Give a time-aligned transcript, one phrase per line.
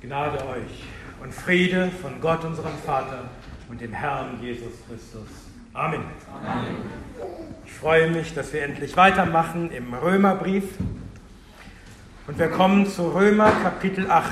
[0.00, 0.84] Gnade euch
[1.22, 3.24] und Friede von Gott, unserem Vater
[3.68, 5.28] und dem Herrn Jesus Christus.
[5.74, 6.00] Amen.
[6.32, 6.76] Amen.
[7.66, 10.64] Ich freue mich, dass wir endlich weitermachen im Römerbrief.
[12.26, 14.30] Und wir kommen zu Römer Kapitel 8.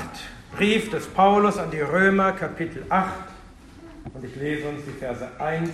[0.57, 3.13] Brief des Paulus an die Römer Kapitel 8.
[4.15, 5.69] Und ich lese uns die Verse 1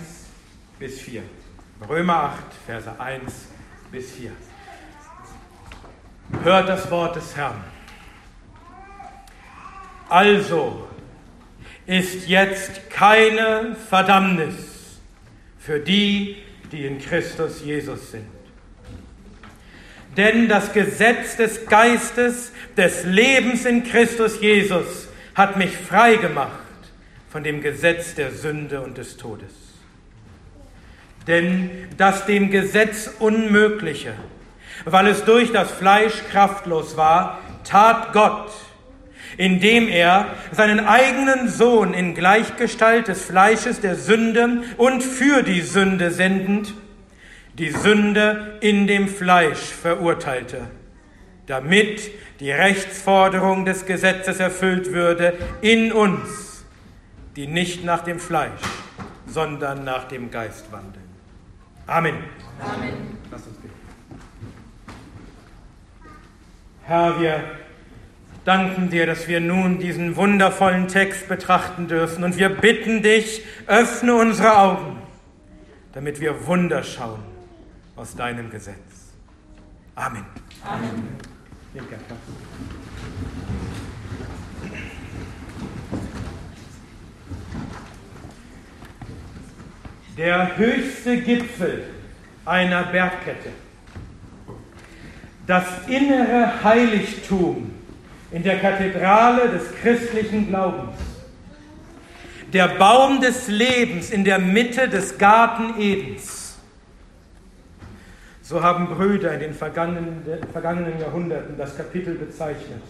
[0.78, 1.22] bis 4.
[1.88, 2.34] Römer 8,
[2.66, 3.48] Verse 1
[3.90, 4.30] bis 4.
[6.42, 7.75] Hört das Wort des Herrn.
[10.08, 10.88] Also
[11.86, 14.54] ist jetzt keine Verdammnis
[15.58, 16.36] für die,
[16.72, 18.26] die in Christus Jesus sind.
[20.16, 26.50] Denn das Gesetz des Geistes, des Lebens in Christus Jesus hat mich frei gemacht
[27.30, 29.52] von dem Gesetz der Sünde und des Todes.
[31.26, 34.14] Denn das dem Gesetz Unmögliche,
[34.84, 38.52] weil es durch das Fleisch kraftlos war, tat Gott,
[39.36, 46.10] indem er seinen eigenen Sohn in Gleichgestalt des Fleisches der Sünde und für die Sünde
[46.10, 46.74] sendend,
[47.58, 50.62] die Sünde in dem Fleisch verurteilte,
[51.46, 56.64] damit die Rechtsforderung des Gesetzes erfüllt würde in uns,
[57.36, 58.60] die nicht nach dem Fleisch,
[59.26, 61.04] sondern nach dem Geist wandeln.
[61.86, 62.16] Amen.
[62.60, 63.16] Amen.
[66.84, 67.42] Herr, wir
[68.46, 74.14] danken dir, dass wir nun diesen wundervollen Text betrachten dürfen und wir bitten dich, öffne
[74.14, 74.98] unsere Augen,
[75.92, 77.22] damit wir Wunder schauen
[77.96, 78.76] aus deinem Gesetz.
[79.94, 80.24] Amen.
[80.64, 81.16] Amen.
[90.16, 91.84] Der höchste Gipfel
[92.46, 93.50] einer Bergkette
[95.46, 97.75] das innere Heiligtum
[98.36, 100.94] in der Kathedrale des christlichen Glaubens.
[102.52, 106.58] Der Baum des Lebens in der Mitte des Garten Edens.
[108.42, 110.22] So haben Brüder in den vergangenen,
[110.52, 112.82] vergangenen Jahrhunderten das Kapitel bezeichnet,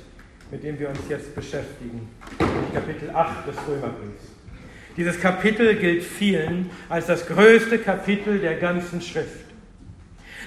[0.50, 2.08] mit dem wir uns jetzt beschäftigen,
[2.74, 4.24] Kapitel 8 des Römerbriefs.
[4.96, 9.46] Dieses Kapitel gilt vielen als das größte Kapitel der ganzen Schrift.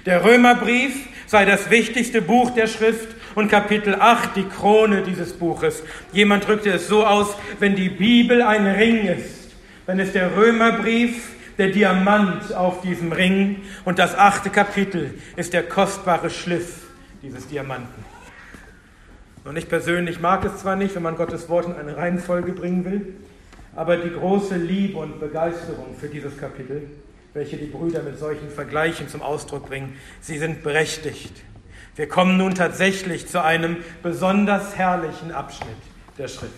[0.06, 5.84] Der Römerbrief sei das wichtigste Buch der Schrift und Kapitel 8 die Krone dieses Buches.
[6.12, 9.51] Jemand drückte es so aus, wenn die Bibel ein Ring ist,
[9.85, 15.63] dann ist der Römerbrief der Diamant auf diesem Ring und das achte Kapitel ist der
[15.63, 16.88] kostbare Schliff
[17.22, 18.06] dieses Diamanten.
[19.44, 22.85] Und ich persönlich mag es zwar nicht, wenn man Gottes Wort in eine Reihenfolge bringen
[22.85, 23.13] will,
[23.75, 26.84] aber die große Liebe und Begeisterung für dieses Kapitel
[27.34, 29.96] welche die Brüder mit solchen Vergleichen zum Ausdruck bringen.
[30.22, 31.34] Sie sind berechtigt.
[31.95, 35.69] Wir kommen nun tatsächlich zu einem besonders herrlichen Abschnitt
[36.17, 36.53] der Schrift.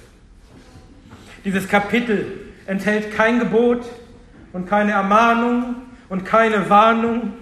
[1.43, 2.25] Dieses Kapitel
[2.67, 3.85] enthält kein Gebot
[4.53, 5.75] und keine Ermahnung
[6.09, 7.33] und keine Warnung.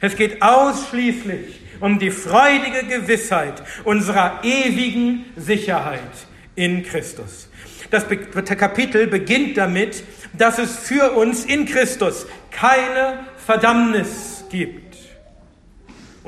[0.00, 6.00] Es geht ausschließlich um die freudige Gewissheit unserer ewigen Sicherheit
[6.56, 7.48] in Christus.
[7.90, 14.87] Das Kapitel beginnt damit, dass es für uns in Christus keine Verdammnis gibt.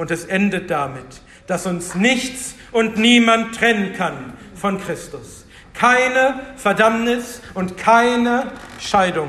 [0.00, 5.44] Und es endet damit, dass uns nichts und niemand trennen kann von Christus.
[5.74, 9.28] Keine Verdammnis und keine Scheidung.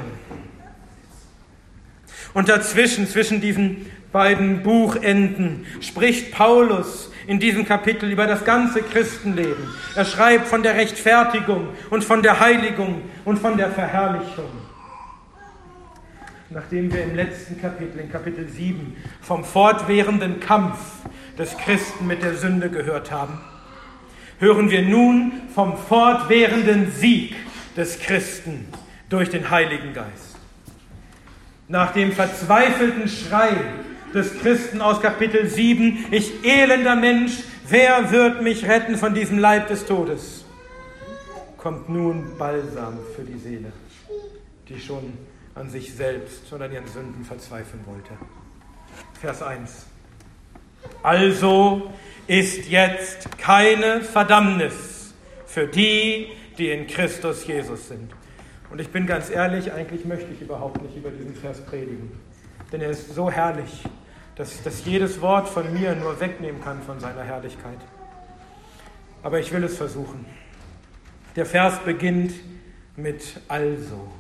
[2.34, 9.68] Und dazwischen, zwischen diesen beiden Buchenden, spricht Paulus in diesem Kapitel über das ganze Christenleben.
[9.98, 14.61] Er schreibt von der Rechtfertigung und von der Heiligung und von der Verherrlichung.
[16.54, 20.80] Nachdem wir im letzten Kapitel, in Kapitel 7, vom fortwährenden Kampf
[21.38, 23.40] des Christen mit der Sünde gehört haben,
[24.38, 27.36] hören wir nun vom fortwährenden Sieg
[27.78, 28.66] des Christen
[29.08, 30.36] durch den Heiligen Geist.
[31.70, 33.52] Nach dem verzweifelten Schrei
[34.14, 37.32] des Christen aus Kapitel 7, ich elender Mensch,
[37.70, 40.44] wer wird mich retten von diesem Leib des Todes?
[41.56, 43.72] Kommt nun Balsam für die Seele,
[44.68, 45.14] die schon
[45.56, 48.12] an sich selbst und an ihren Sünden verzweifeln wollte.
[49.20, 49.86] Vers 1.
[51.03, 51.92] Also
[52.28, 55.14] ist jetzt keine Verdammnis
[55.46, 56.28] für die,
[56.58, 58.12] die in Christus Jesus sind.
[58.70, 62.12] Und ich bin ganz ehrlich, eigentlich möchte ich überhaupt nicht über diesen Vers predigen,
[62.72, 63.84] denn er ist so herrlich
[64.36, 67.78] dass, dass jedes Wort von mir nur wegnehmen kann von seiner Herrlichkeit.
[69.24, 70.26] Aber ich will es versuchen.
[71.36, 72.34] Der Vers beginnt
[72.96, 74.12] mit also.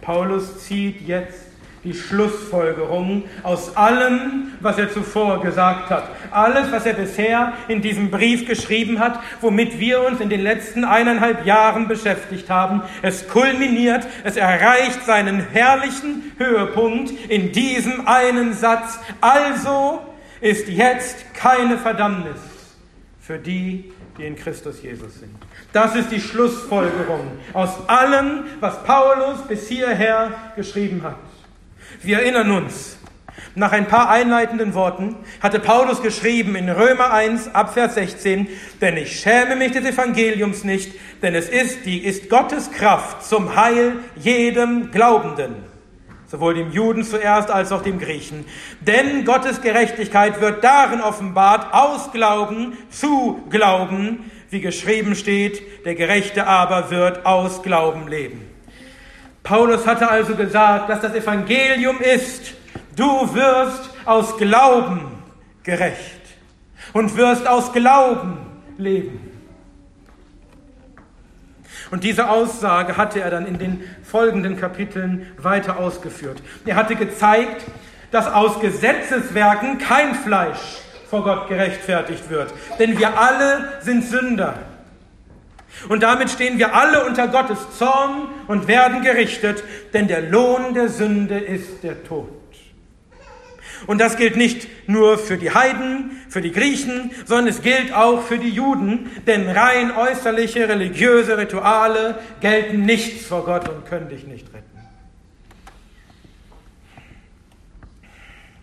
[0.00, 1.50] Paulus zieht jetzt
[1.84, 6.08] die Schlussfolgerung aus allem, was er zuvor gesagt hat.
[6.30, 10.84] Alles, was er bisher in diesem Brief geschrieben hat, womit wir uns in den letzten
[10.84, 12.82] eineinhalb Jahren beschäftigt haben.
[13.00, 18.98] Es kulminiert, es erreicht seinen herrlichen Höhepunkt in diesem einen Satz.
[19.22, 20.00] Also
[20.42, 22.36] ist jetzt keine Verdammnis
[23.20, 25.34] für die, die in Christus Jesus sind.
[25.72, 31.16] Das ist die Schlussfolgerung aus allem, was Paulus bis hierher geschrieben hat.
[32.02, 32.98] Wir erinnern uns,
[33.54, 38.46] nach ein paar einleitenden Worten hatte Paulus geschrieben in Römer 1 Abvers 16,
[38.80, 43.56] denn ich schäme mich des Evangeliums nicht, denn es ist, die ist Gottes Kraft zum
[43.56, 45.56] Heil jedem Glaubenden,
[46.30, 48.44] sowohl dem Juden zuerst als auch dem Griechen.
[48.80, 56.46] Denn Gottes Gerechtigkeit wird darin offenbart, aus Glauben zu Glauben, wie geschrieben steht, der Gerechte
[56.46, 58.48] aber wird aus Glauben leben.
[59.42, 62.54] Paulus hatte also gesagt, dass das Evangelium ist,
[62.94, 65.00] du wirst aus Glauben
[65.64, 66.20] gerecht
[66.92, 68.38] und wirst aus Glauben
[68.76, 69.29] leben.
[71.90, 76.42] Und diese Aussage hatte er dann in den folgenden Kapiteln weiter ausgeführt.
[76.64, 77.64] Er hatte gezeigt,
[78.10, 80.78] dass aus Gesetzeswerken kein Fleisch
[81.08, 82.52] vor Gott gerechtfertigt wird.
[82.78, 84.54] Denn wir alle sind Sünder.
[85.88, 90.88] Und damit stehen wir alle unter Gottes Zorn und werden gerichtet, denn der Lohn der
[90.88, 92.39] Sünde ist der Tod.
[93.86, 98.22] Und das gilt nicht nur für die Heiden, für die Griechen, sondern es gilt auch
[98.22, 104.26] für die Juden, denn rein äußerliche religiöse Rituale gelten nichts vor Gott und können dich
[104.26, 104.66] nicht retten.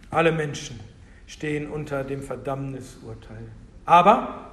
[0.09, 0.79] Alle Menschen
[1.27, 3.47] stehen unter dem Verdammnisurteil.
[3.85, 4.51] Aber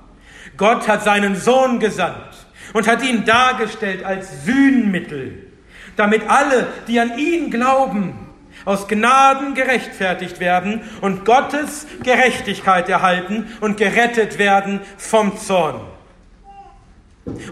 [0.57, 5.47] Gott hat seinen Sohn gesandt und hat ihn dargestellt als Sühnmittel,
[5.97, 8.24] damit alle, die an ihn glauben,
[8.65, 15.81] aus Gnaden gerechtfertigt werden und Gottes Gerechtigkeit erhalten und gerettet werden vom Zorn.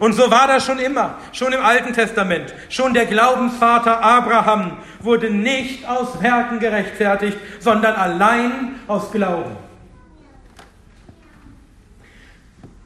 [0.00, 2.54] Und so war das schon immer, schon im Alten Testament.
[2.68, 9.56] Schon der Glaubensvater Abraham wurde nicht aus Werken gerechtfertigt, sondern allein aus Glauben.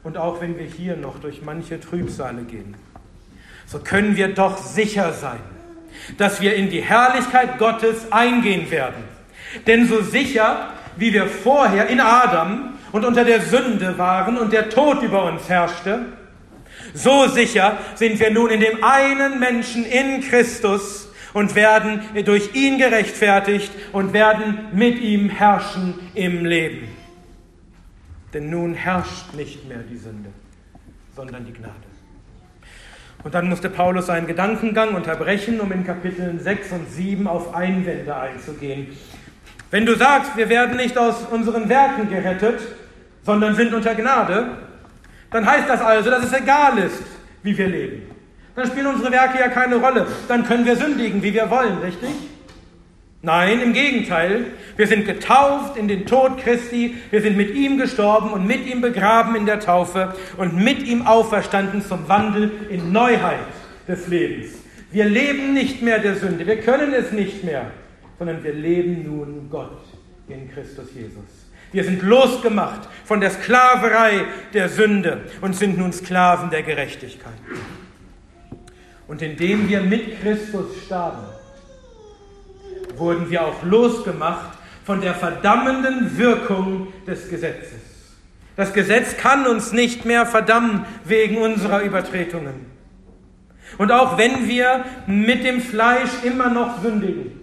[0.03, 2.75] Und auch wenn wir hier noch durch manche Trübsale gehen,
[3.65, 5.41] so können wir doch sicher sein,
[6.17, 9.03] dass wir in die Herrlichkeit Gottes eingehen werden.
[9.65, 14.69] Denn so sicher, wie wir vorher in Adam und unter der Sünde waren und der
[14.69, 16.05] Tod über uns herrschte,
[16.93, 22.77] so sicher sind wir nun in dem einen Menschen in Christus und werden durch ihn
[22.77, 26.87] gerechtfertigt und werden mit ihm herrschen im Leben.
[28.33, 30.29] Denn nun herrscht nicht mehr die Sünde,
[31.15, 31.86] sondern die Gnade.
[33.23, 38.15] Und dann musste Paulus seinen Gedankengang unterbrechen, um in Kapiteln 6 und 7 auf Einwände
[38.15, 38.87] einzugehen.
[39.71, 42.61] Wenn du sagst, wir werden nicht aus unseren Werken gerettet,
[43.23, 44.51] sondern sind unter Gnade,
[45.31, 47.03] dann heißt das also, dass es egal ist,
[47.43, 48.03] wie wir leben.
[48.55, 50.07] Dann spielen unsere Werke ja keine Rolle.
[50.27, 52.09] Dann können wir sündigen, wie wir wollen, richtig?
[53.23, 54.45] Nein, im Gegenteil.
[54.75, 56.95] Wir sind getauft in den Tod Christi.
[57.09, 61.07] Wir sind mit ihm gestorben und mit ihm begraben in der Taufe und mit ihm
[61.07, 63.39] auferstanden zum Wandel in Neuheit
[63.87, 64.49] des Lebens.
[64.91, 66.45] Wir leben nicht mehr der Sünde.
[66.45, 67.71] Wir können es nicht mehr,
[68.19, 69.83] sondern wir leben nun Gott
[70.29, 71.25] in Christus Jesus.
[71.71, 77.33] Wir sind losgemacht von der Sklaverei der Sünde und sind nun Sklaven der Gerechtigkeit.
[79.07, 81.36] Und indem wir mit Christus starben,
[82.97, 87.79] wurden wir auch losgemacht von der verdammenden Wirkung des Gesetzes.
[88.55, 92.65] Das Gesetz kann uns nicht mehr verdammen wegen unserer Übertretungen.
[93.77, 97.37] Und auch wenn wir mit dem Fleisch immer noch sündigen,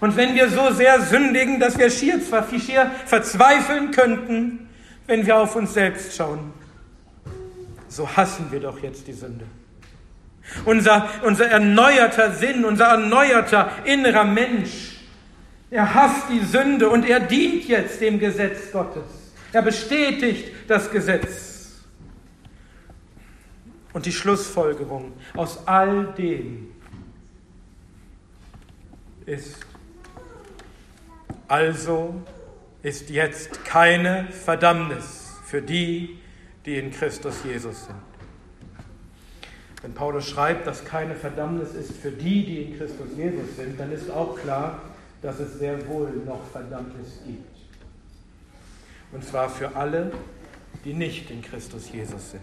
[0.00, 2.20] und wenn wir so sehr sündigen, dass wir schier,
[2.58, 4.68] schier verzweifeln könnten,
[5.06, 6.52] wenn wir auf uns selbst schauen,
[7.88, 9.46] so hassen wir doch jetzt die Sünde.
[10.64, 14.94] Unser, unser erneuerter Sinn, unser erneuerter innerer Mensch,
[15.70, 19.02] er hasst die Sünde und er dient jetzt dem Gesetz Gottes.
[19.52, 21.82] Er bestätigt das Gesetz.
[23.92, 26.68] Und die Schlussfolgerung aus all dem
[29.26, 29.60] ist,
[31.48, 32.22] also
[32.82, 36.18] ist jetzt keine Verdammnis für die,
[36.66, 38.13] die in Christus Jesus sind.
[39.84, 43.92] Wenn Paulus schreibt, dass keine Verdammnis ist für die, die in Christus Jesus sind, dann
[43.92, 44.80] ist auch klar,
[45.22, 47.44] dass es sehr wohl noch Verdammnis gibt.
[49.12, 50.10] Und zwar für alle,
[50.84, 52.40] die nicht in Christus Jesus sind.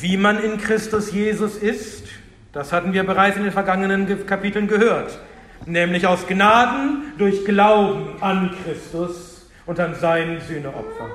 [0.00, 2.04] Wie man in Christus Jesus ist,
[2.52, 5.18] Das hatten wir bereits in den vergangenen Kapiteln gehört.
[5.66, 11.10] Nämlich aus Gnaden durch Glauben an Christus und an sein Sühneopfer.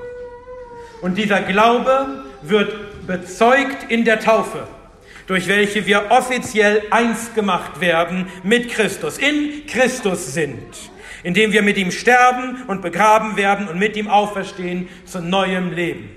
[1.02, 2.74] Und dieser Glaube wird
[3.06, 4.68] bezeugt in der Taufe,
[5.28, 10.64] durch welche wir offiziell eins gemacht werden mit Christus, in Christus sind,
[11.24, 16.10] indem wir mit ihm sterben und begraben werden und mit ihm auferstehen zu neuem Leben.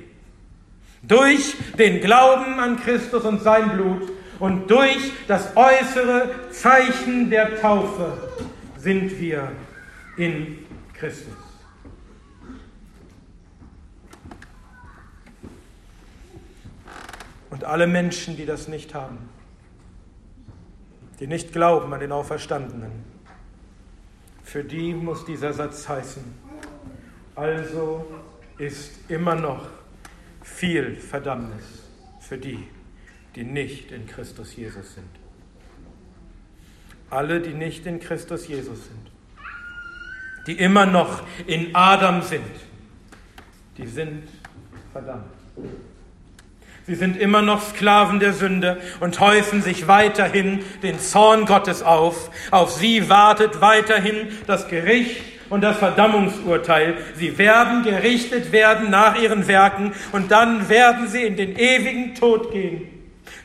[1.03, 8.31] Durch den Glauben an Christus und sein Blut und durch das äußere Zeichen der Taufe
[8.77, 9.53] sind wir
[10.17, 10.59] in
[10.99, 11.46] Christus.
[17.51, 19.29] Und alle Menschen, die das nicht haben,
[21.21, 23.05] die nicht glauben an den Auferstandenen,
[24.43, 26.23] für die muss dieser Satz heißen,
[27.35, 28.07] also
[28.59, 29.67] ist immer noch
[30.43, 31.83] viel Verdammnis
[32.21, 32.67] für die,
[33.35, 35.09] die nicht in Christus Jesus sind.
[37.11, 39.11] Alle, die nicht in Christus Jesus sind,
[40.47, 42.45] die immer noch in Adam sind,
[43.77, 44.29] die sind
[44.93, 45.25] verdammt.
[46.87, 52.31] Sie sind immer noch Sklaven der Sünde und häufen sich weiterhin den Zorn Gottes auf.
[52.53, 56.97] Auf sie wartet weiterhin das Gericht und das Verdammungsurteil.
[57.17, 62.53] Sie werden gerichtet werden nach ihren Werken und dann werden sie in den ewigen Tod
[62.53, 62.87] gehen,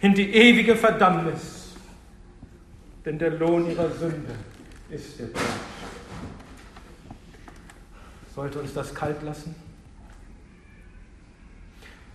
[0.02, 1.74] in die ewige Verdammnis.
[3.06, 4.36] Denn der Lohn ihrer Sünde
[4.92, 5.42] ist der Tod.
[8.36, 9.56] Sollte uns das kalt lassen?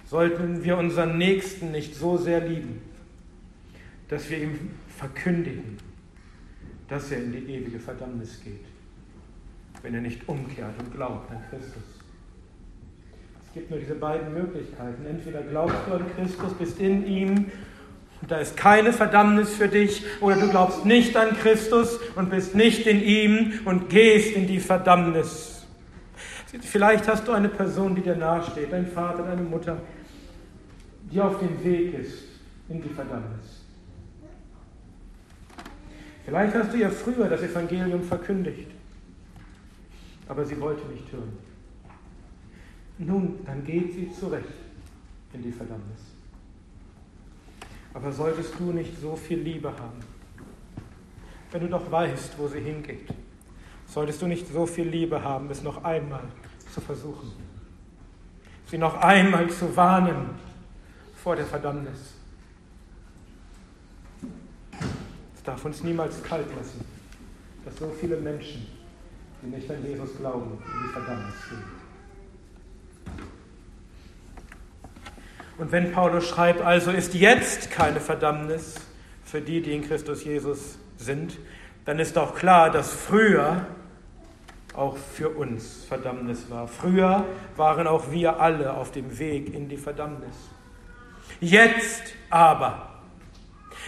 [0.07, 2.81] Sollten wir unseren Nächsten nicht so sehr lieben,
[4.09, 5.77] dass wir ihm verkündigen,
[6.89, 8.65] dass er in die ewige Verdammnis geht,
[9.83, 11.83] wenn er nicht umkehrt und glaubt an Christus.
[13.47, 15.07] Es gibt nur diese beiden Möglichkeiten.
[15.07, 17.47] Entweder glaubst du an Christus, bist in ihm
[18.23, 22.55] und da ist keine Verdammnis für dich, oder du glaubst nicht an Christus und bist
[22.55, 25.67] nicht in ihm und gehst in die Verdammnis.
[26.63, 29.79] Vielleicht hast du eine Person, die dir nahesteht, dein Vater, deine Mutter,
[31.11, 32.25] die auf dem Weg ist
[32.69, 33.63] in die Verdammnis.
[36.25, 38.69] Vielleicht hast du ja früher das Evangelium verkündigt,
[40.29, 41.39] aber sie wollte nicht hören.
[42.99, 44.49] Nun, dann geht sie zurecht
[45.33, 46.01] in die Verdammnis.
[47.95, 50.01] Aber solltest du nicht so viel Liebe haben,
[51.53, 53.09] wenn du doch weißt, wo sie hingeht,
[53.87, 56.25] solltest du nicht so viel Liebe haben, es noch einmal
[56.75, 57.33] zu versuchen,
[58.67, 60.31] sie noch einmal zu warnen,
[61.27, 62.15] vor der Verdammnis.
[65.35, 66.85] Es darf uns niemals kalt lassen,
[67.65, 68.65] dass so viele Menschen,
[69.43, 71.65] die nicht an Jesus glauben, in die Verdammnis gehen.
[75.59, 78.77] Und wenn Paulus schreibt, also ist jetzt keine Verdammnis
[79.25, 81.39] für die, die in Christus Jesus sind,
[81.87, 83.67] dann ist auch klar, dass früher
[84.75, 86.69] auch für uns Verdammnis war.
[86.69, 87.25] Früher
[87.57, 90.37] waren auch wir alle auf dem Weg in die Verdammnis.
[91.41, 93.01] Jetzt aber,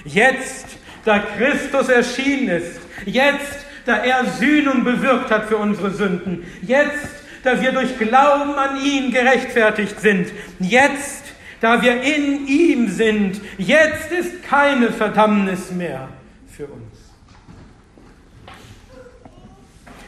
[0.04, 0.66] jetzt,
[1.04, 7.08] da Christus erschienen ist, jetzt, da er Sühnung bewirkt hat für unsere Sünden, jetzt,
[7.42, 11.24] da wir durch Glauben an ihn gerechtfertigt sind, jetzt,
[11.60, 16.08] da wir in ihm sind, jetzt ist keine Verdammnis mehr
[16.54, 16.87] für uns.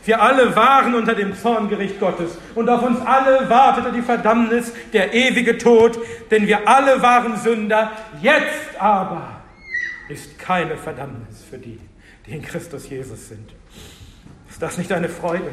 [0.05, 5.13] Wir alle waren unter dem Zorngericht Gottes und auf uns alle wartete die Verdammnis, der
[5.13, 5.99] ewige Tod,
[6.31, 7.93] denn wir alle waren Sünder.
[8.23, 9.43] Jetzt aber
[10.09, 11.79] ist keine Verdammnis für die,
[12.27, 13.53] die in Christus Jesus sind.
[14.49, 15.51] Ist das nicht eine Freude?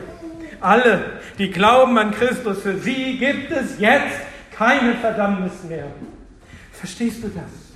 [0.62, 4.20] Alle, die glauben an Christus, für sie gibt es jetzt
[4.58, 5.88] keine Verdammnis mehr.
[6.72, 7.67] Verstehst du das?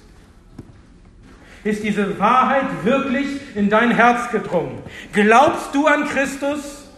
[1.64, 4.82] Ist diese Wahrheit wirklich in dein Herz gedrungen?
[5.14, 6.90] Glaubst du an Christus?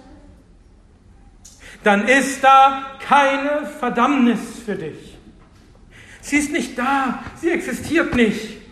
[1.83, 5.17] Dann ist da keine Verdammnis für dich.
[6.21, 8.63] Sie ist nicht da, sie existiert nicht.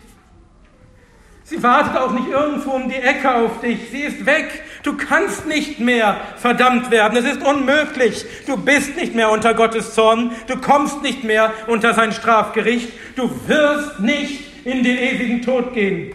[1.44, 3.78] Sie wartet auch nicht irgendwo um die Ecke auf dich.
[3.90, 4.62] Sie ist weg.
[4.84, 7.18] Du kannst nicht mehr verdammt werden.
[7.18, 8.24] Es ist unmöglich.
[8.46, 10.32] Du bist nicht mehr unter Gottes Zorn.
[10.46, 12.88] Du kommst nicht mehr unter sein Strafgericht.
[13.16, 16.14] Du wirst nicht in den ewigen Tod gehen.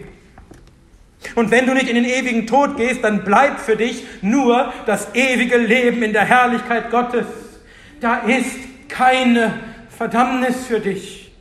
[1.36, 5.14] Und wenn du nicht in den ewigen Tod gehst, dann bleibt für dich nur das
[5.14, 7.26] ewige Leben in der Herrlichkeit Gottes.
[8.00, 8.56] Da ist
[8.88, 9.54] keine
[9.90, 11.32] Verdammnis für dich.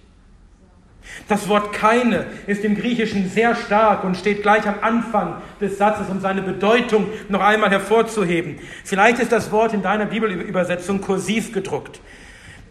[1.28, 6.08] Das Wort keine ist im Griechischen sehr stark und steht gleich am Anfang des Satzes,
[6.08, 8.58] um seine Bedeutung noch einmal hervorzuheben.
[8.84, 12.00] Vielleicht ist das Wort in deiner Bibelübersetzung kursiv gedruckt.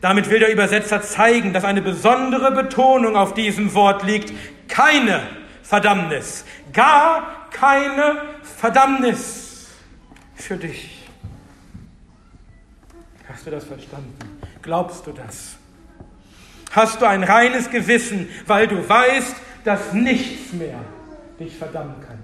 [0.06, 4.32] Damit will der Übersetzer zeigen, dass eine besondere Betonung auf diesem Wort liegt.
[4.68, 5.24] Keine
[5.64, 6.46] Verdammnis.
[6.72, 9.66] Gar keine Verdammnis
[10.36, 11.08] für dich.
[13.28, 14.14] Hast du das verstanden?
[14.62, 15.56] Glaubst du das?
[16.70, 20.82] Hast du ein reines Gewissen, weil du weißt, dass nichts mehr
[21.40, 22.20] dich verdammen kann?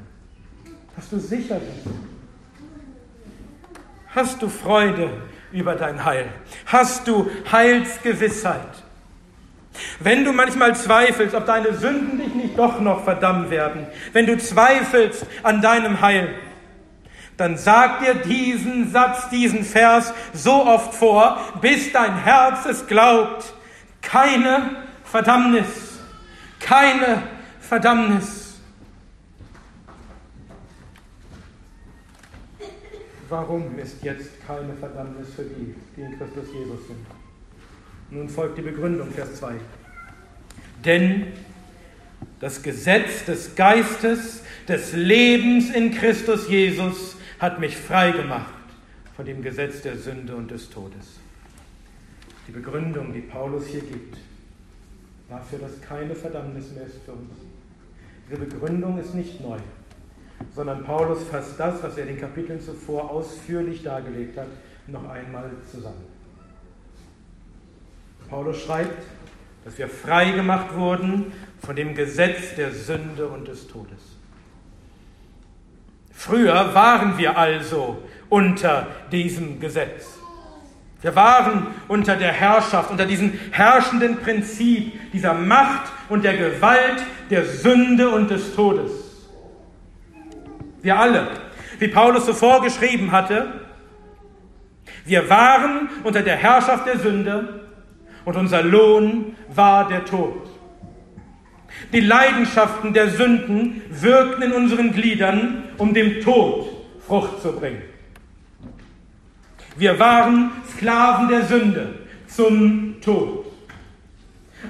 [0.95, 1.95] Hast du sicher bist?
[4.13, 5.09] Hast du Freude
[5.51, 6.27] über dein Heil?
[6.65, 8.83] Hast du Heilsgewissheit?
[9.99, 14.37] Wenn du manchmal zweifelst, ob deine Sünden dich nicht doch noch verdammen werden, wenn du
[14.37, 16.35] zweifelst an deinem Heil,
[17.37, 23.53] dann sag dir diesen Satz, diesen Vers so oft vor, bis dein Herz es glaubt.
[24.01, 25.67] Keine Verdammnis,
[26.59, 27.23] keine
[27.59, 28.40] Verdammnis.
[33.31, 36.99] Warum ist jetzt keine Verdammnis für die, die in Christus Jesus sind?
[38.09, 39.53] Nun folgt die Begründung, Vers 2.
[40.83, 41.27] Denn
[42.41, 48.53] das Gesetz des Geistes, des Lebens in Christus Jesus hat mich frei gemacht
[49.15, 51.21] von dem Gesetz der Sünde und des Todes.
[52.49, 54.17] Die Begründung, die Paulus hier gibt,
[55.29, 57.31] dafür, dass keine Verdammnis mehr ist für uns.
[58.29, 59.57] Diese Begründung ist nicht neu,
[60.55, 64.47] sondern Paulus fasst das, was er in den Kapiteln zuvor ausführlich dargelegt hat,
[64.87, 66.05] noch einmal zusammen.
[68.29, 69.03] Paulus schreibt,
[69.65, 74.17] dass wir frei gemacht wurden von dem Gesetz der Sünde und des Todes.
[76.11, 80.19] Früher waren wir also unter diesem Gesetz.
[81.01, 87.45] Wir waren unter der Herrschaft, unter diesem herrschenden Prinzip dieser Macht und der Gewalt der
[87.45, 89.00] Sünde und des Todes.
[90.81, 91.27] Wir alle,
[91.79, 93.61] wie Paulus so vorgeschrieben hatte,
[95.05, 97.61] wir waren unter der Herrschaft der Sünde
[98.25, 100.49] und unser Lohn war der Tod.
[101.91, 106.69] Die Leidenschaften der Sünden wirkten in unseren Gliedern, um dem Tod
[107.07, 107.81] Frucht zu bringen.
[109.75, 111.95] Wir waren Sklaven der Sünde
[112.27, 113.45] zum Tod.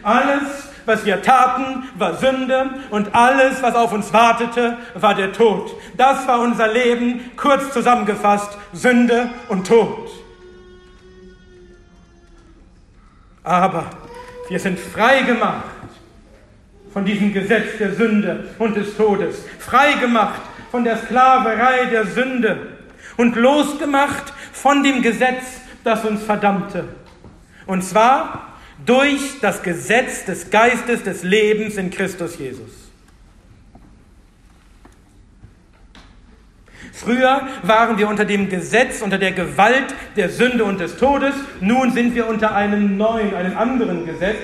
[0.04, 5.76] Alles, was wir taten, war Sünde und alles, was auf uns wartete, war der Tod.
[5.98, 10.10] Das war unser Leben, kurz zusammengefasst, Sünde und Tod.
[13.44, 13.86] Aber
[14.50, 15.64] wir sind frei gemacht
[16.94, 22.68] von diesem Gesetz der Sünde und des Todes, frei gemacht von der Sklaverei der Sünde
[23.18, 26.86] und losgemacht von dem Gesetz, das uns verdammte.
[27.66, 28.51] Und zwar
[28.86, 32.82] durch das Gesetz des Geistes des Lebens in Christus Jesus.
[36.94, 41.34] Früher waren wir unter dem Gesetz, unter der Gewalt der Sünde und des Todes.
[41.60, 44.38] Nun sind wir unter einem neuen, einem anderen Gesetz,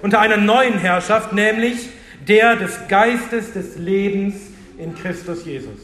[0.00, 1.90] unter einer neuen Herrschaft, nämlich
[2.26, 4.36] der des Geistes des Lebens
[4.78, 5.80] in Christus Jesus.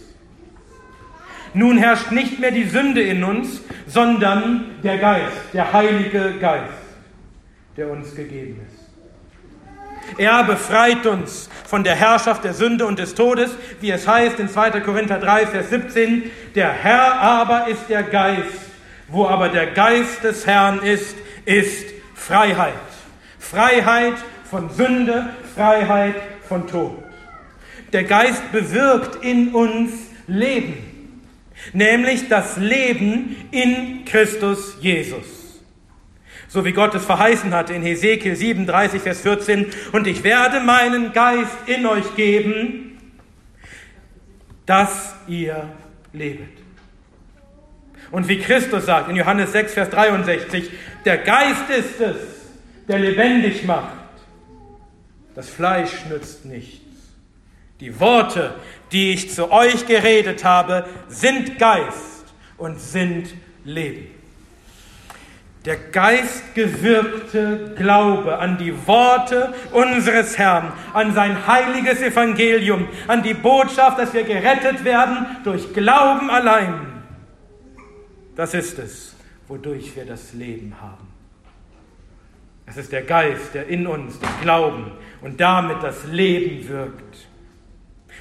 [1.52, 6.79] Nun herrscht nicht mehr die Sünde in uns, sondern der Geist, der Heilige Geist,
[7.80, 10.18] der uns gegeben ist.
[10.18, 14.50] Er befreit uns von der Herrschaft der Sünde und des Todes, wie es heißt in
[14.50, 14.80] 2.
[14.80, 16.30] Korinther 3, Vers 17.
[16.54, 18.68] Der Herr aber ist der Geist.
[19.08, 21.16] Wo aber der Geist des Herrn ist,
[21.46, 22.74] ist Freiheit.
[23.38, 24.14] Freiheit
[24.50, 26.16] von Sünde, Freiheit
[26.46, 27.02] von Tod.
[27.94, 29.92] Der Geist bewirkt in uns
[30.26, 31.22] Leben,
[31.72, 35.39] nämlich das Leben in Christus Jesus
[36.50, 41.12] so wie Gott es verheißen hatte in Hesekiel 37, Vers 14, und ich werde meinen
[41.12, 42.98] Geist in euch geben,
[44.66, 45.68] dass ihr
[46.12, 46.48] lebet.
[48.10, 50.70] Und wie Christus sagt in Johannes 6, Vers 63,
[51.04, 52.16] der Geist ist es,
[52.88, 53.98] der lebendig macht.
[55.36, 56.80] Das Fleisch nützt nichts.
[57.78, 58.56] Die Worte,
[58.90, 62.24] die ich zu euch geredet habe, sind Geist
[62.58, 63.32] und sind
[63.64, 64.19] Leben
[65.64, 73.98] der geistgewirkte Glaube an die Worte unseres Herrn, an sein heiliges Evangelium, an die Botschaft,
[73.98, 77.02] dass wir gerettet werden durch Glauben allein.
[78.36, 79.14] Das ist es,
[79.48, 81.08] wodurch wir das Leben haben.
[82.64, 87.26] Es ist der Geist, der in uns den Glauben und damit das Leben wirkt.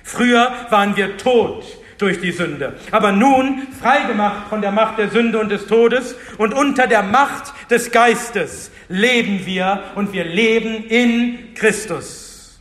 [0.04, 1.64] Früher waren wir tot
[2.00, 2.76] durch die Sünde.
[2.92, 7.54] Aber nun, freigemacht von der Macht der Sünde und des Todes und unter der Macht
[7.70, 12.60] des Geistes, leben wir und wir leben in Christus.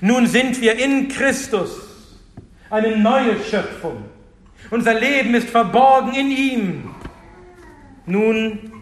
[0.00, 1.70] Nun sind wir in Christus,
[2.70, 4.04] eine neue Schöpfung.
[4.70, 6.94] Unser Leben ist verborgen in ihm.
[8.06, 8.72] Nun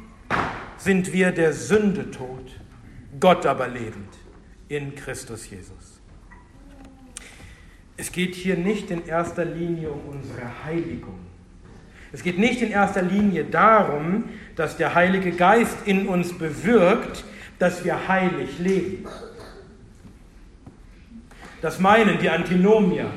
[0.76, 2.50] sind wir der Sünde tot,
[3.18, 4.08] Gott aber lebend
[4.68, 5.95] in Christus Jesus.
[7.96, 11.18] Es geht hier nicht in erster Linie um unsere Heiligung.
[12.12, 17.24] Es geht nicht in erster Linie darum, dass der Heilige Geist in uns bewirkt,
[17.58, 19.06] dass wir heilig leben.
[21.62, 23.10] Das meinen die Antinomier,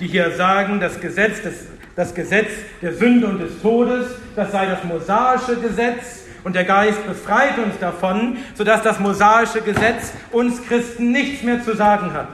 [0.00, 2.50] die hier sagen, das Gesetz, des, das Gesetz
[2.82, 7.78] der Sünde und des Todes, das sei das mosaische Gesetz und der Geist befreit uns
[7.78, 12.28] davon, sodass das mosaische Gesetz uns Christen nichts mehr zu sagen hat.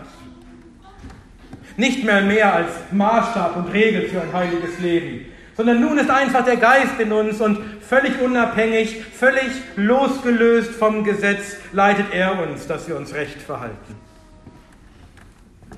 [1.80, 5.24] Nicht mehr mehr als Maßstab und Regel für ein heiliges Leben,
[5.56, 11.56] sondern nun ist einfach der Geist in uns und völlig unabhängig, völlig losgelöst vom Gesetz
[11.72, 13.96] leitet er uns, dass wir uns recht verhalten.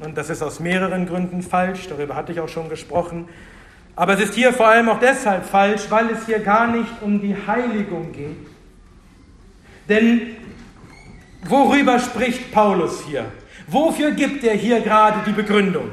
[0.04, 3.28] Und das ist aus mehreren Gründen falsch, darüber hatte ich auch schon gesprochen.
[3.94, 7.20] Aber es ist hier vor allem auch deshalb falsch, weil es hier gar nicht um
[7.20, 8.48] die Heiligung geht.
[9.88, 10.34] Denn
[11.44, 13.26] worüber spricht Paulus hier?
[13.66, 15.90] Wofür gibt er hier gerade die Begründung?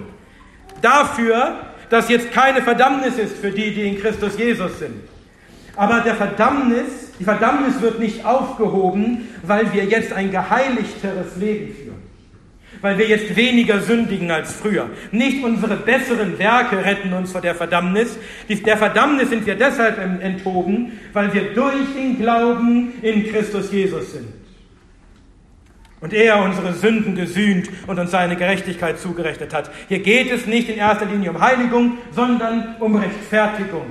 [0.81, 1.57] Dafür,
[1.89, 4.95] dass jetzt keine Verdammnis ist für die, die in Christus Jesus sind.
[5.75, 11.89] Aber der Verdammnis, die Verdammnis wird nicht aufgehoben, weil wir jetzt ein geheiligteres Leben führen
[12.81, 14.89] weil wir jetzt weniger sündigen als früher.
[15.11, 18.17] Nicht unsere besseren Werke retten uns vor der Verdammnis.
[18.47, 24.27] Der Verdammnis sind wir deshalb enthoben, weil wir durch den Glauben in Christus Jesus sind.
[26.01, 29.69] Und er unsere Sünden gesühnt und uns seine Gerechtigkeit zugerechnet hat.
[29.89, 33.85] Hier geht es nicht in erster Linie um Heiligung, sondern um Rechtfertigung.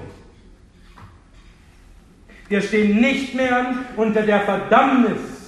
[2.48, 5.38] Wir stehen nicht mehr unter der Verdammnis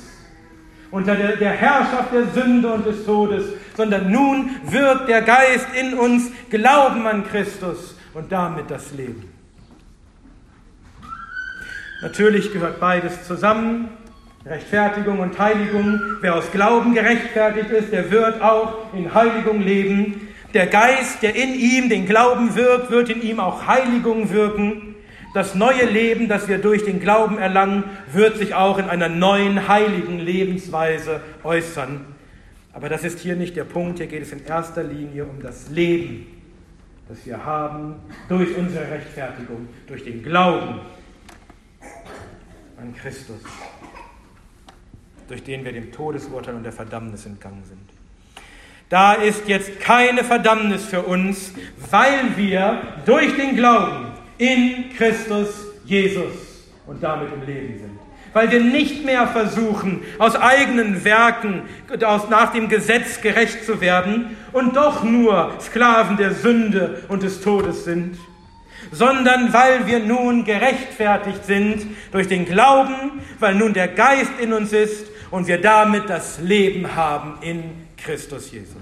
[0.91, 3.45] unter der, der Herrschaft der Sünde und des Todes,
[3.77, 9.33] sondern nun wirkt der Geist in uns Glauben an Christus und damit das Leben.
[12.03, 13.89] Natürlich gehört beides zusammen,
[14.45, 16.01] Rechtfertigung und Heiligung.
[16.23, 20.29] Wer aus Glauben gerechtfertigt ist, der wird auch in Heiligung leben.
[20.55, 24.95] Der Geist, der in ihm den Glauben wirkt, wird in ihm auch Heiligung wirken.
[25.35, 29.69] Das neue Leben, das wir durch den Glauben erlangen, wird sich auch in einer neuen
[29.69, 32.07] heiligen Lebensweise äußern.
[32.73, 33.99] Aber das ist hier nicht der Punkt.
[33.99, 36.27] Hier geht es in erster Linie um das Leben,
[37.09, 37.97] das wir haben
[38.29, 40.81] durch unsere Rechtfertigung, durch den Glauben
[42.77, 43.43] an Christus,
[45.31, 47.79] durch den wir dem Todesurteil und der Verdammnis entgangen sind.
[48.89, 51.55] Da ist jetzt keine Verdammnis für uns,
[51.89, 56.35] weil wir durch den Glauben in Christus Jesus
[56.85, 58.01] und damit im Leben sind.
[58.33, 61.63] Weil wir nicht mehr versuchen, aus eigenen Werken,
[62.05, 67.41] aus, nach dem Gesetz gerecht zu werden und doch nur Sklaven der Sünde und des
[67.41, 68.19] Todes sind,
[68.91, 74.73] sondern weil wir nun gerechtfertigt sind durch den Glauben, weil nun der Geist in uns
[74.73, 78.77] ist und wir damit das Leben haben in Christus Jesus.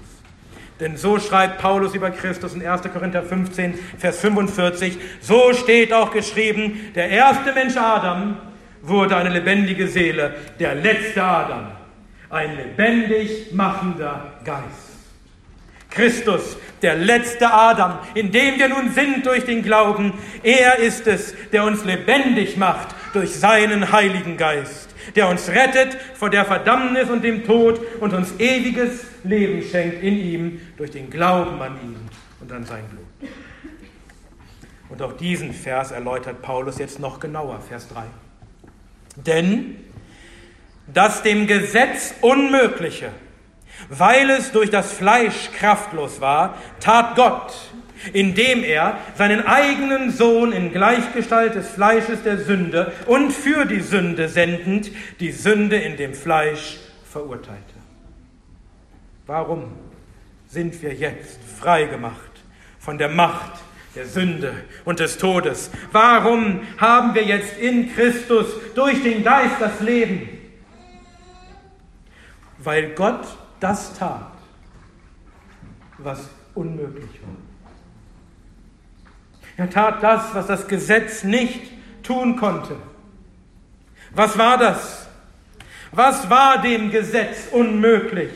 [0.79, 2.83] Denn so schreibt Paulus über Christus in 1.
[2.93, 4.97] Korinther 15, Vers 45.
[5.19, 8.37] So steht auch geschrieben, der erste Mensch Adam
[8.81, 11.67] wurde eine lebendige Seele, der letzte Adam
[12.29, 14.89] ein lebendig machender Geist.
[15.89, 21.33] Christus, der letzte Adam, in dem wir nun sind durch den Glauben, er ist es,
[21.51, 27.23] der uns lebendig macht durch seinen Heiligen Geist der uns rettet vor der Verdammnis und
[27.23, 32.09] dem Tod und uns ewiges Leben schenkt in ihm durch den Glauben an ihn
[32.39, 33.31] und an sein Blut.
[34.89, 38.03] Und auch diesen Vers erläutert Paulus jetzt noch genauer, Vers 3.
[39.15, 39.75] Denn
[40.87, 43.11] das dem Gesetz Unmögliche,
[43.89, 47.53] weil es durch das Fleisch kraftlos war, tat Gott,
[48.13, 54.29] indem er seinen eigenen Sohn in Gleichgestalt des Fleisches der Sünde und für die Sünde
[54.29, 56.77] sendend die Sünde in dem Fleisch
[57.11, 57.63] verurteilte.
[59.25, 59.73] Warum
[60.47, 62.31] sind wir jetzt frei gemacht
[62.79, 63.59] von der Macht
[63.95, 64.53] der Sünde
[64.85, 65.69] und des Todes?
[65.91, 70.29] Warum haben wir jetzt in Christus durch den Geist das Leben?
[72.57, 73.25] Weil Gott
[73.59, 74.31] das tat,
[75.97, 77.48] was unmöglich war.
[79.59, 81.59] Er tat das, was das Gesetz nicht
[82.01, 82.77] tun konnte.
[84.11, 85.05] Was war das?
[85.91, 88.31] Was war dem Gesetz unmöglich?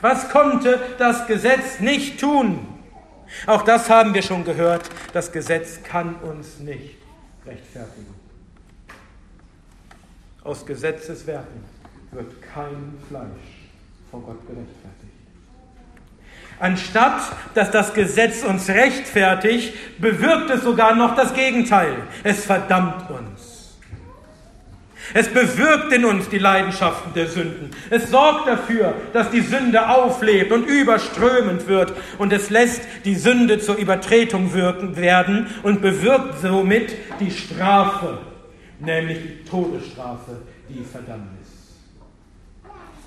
[0.00, 2.66] Was konnte das Gesetz nicht tun?
[3.46, 4.88] Auch das haben wir schon gehört.
[5.12, 6.96] Das Gesetz kann uns nicht
[7.44, 8.14] rechtfertigen.
[10.42, 11.64] Aus Gesetzeswerken
[12.12, 13.68] wird kein Fleisch
[14.10, 14.93] vor Gott gerechtfertigt.
[16.58, 17.20] Anstatt
[17.54, 21.94] dass das Gesetz uns rechtfertigt, bewirkt es sogar noch das Gegenteil.
[22.22, 23.54] Es verdammt uns.
[25.12, 27.70] Es bewirkt in uns die Leidenschaften der Sünden.
[27.90, 31.92] Es sorgt dafür, dass die Sünde auflebt und überströmend wird.
[32.18, 38.18] Und es lässt die Sünde zur Übertretung wirken werden und bewirkt somit die Strafe,
[38.80, 40.38] nämlich die Todesstrafe,
[40.68, 41.43] die Verdammnis.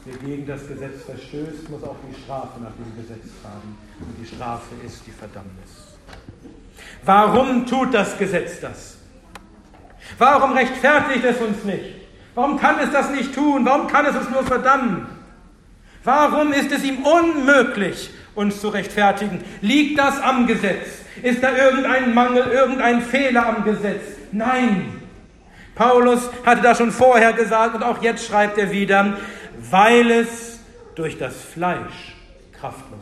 [0.10, 3.78] Wer gegen das Gesetz verstößt, muss auch die Strafe nach dem Gesetz tragen.
[4.00, 5.98] Und die Strafe ist die Verdammnis.
[7.04, 8.96] Warum tut das Gesetz das?
[10.17, 11.96] Warum rechtfertigt es uns nicht?
[12.36, 13.65] Warum kann es das nicht tun?
[13.65, 15.08] Warum kann es uns nur verdammen?
[16.06, 19.43] Warum ist es ihm unmöglich, uns zu rechtfertigen?
[19.60, 20.88] Liegt das am Gesetz?
[21.22, 24.04] Ist da irgendein Mangel, irgendein Fehler am Gesetz?
[24.32, 25.02] Nein.
[25.76, 29.17] Paulus hatte das schon vorher gesagt und auch jetzt schreibt er wieder,
[29.70, 30.60] weil es
[30.96, 32.15] durch das Fleisch
[32.60, 33.02] kraftlos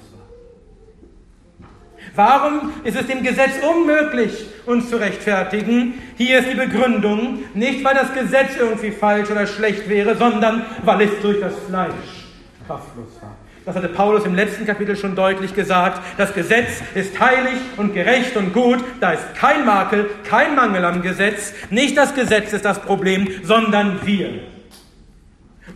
[2.15, 5.96] Warum ist es dem Gesetz unmöglich, uns zu rechtfertigen?
[6.15, 11.02] Hier ist die Begründung, nicht weil das Gesetz irgendwie falsch oder schlecht wäre, sondern weil
[11.02, 12.28] es durch das Fleisch
[12.65, 13.36] kraftlos war.
[13.65, 16.00] Das hatte Paulus im letzten Kapitel schon deutlich gesagt.
[16.18, 18.80] Das Gesetz ist heilig und gerecht und gut.
[19.02, 21.52] Da ist kein Makel, kein Mangel am Gesetz.
[21.72, 24.55] Nicht das Gesetz ist das Problem, sondern wir.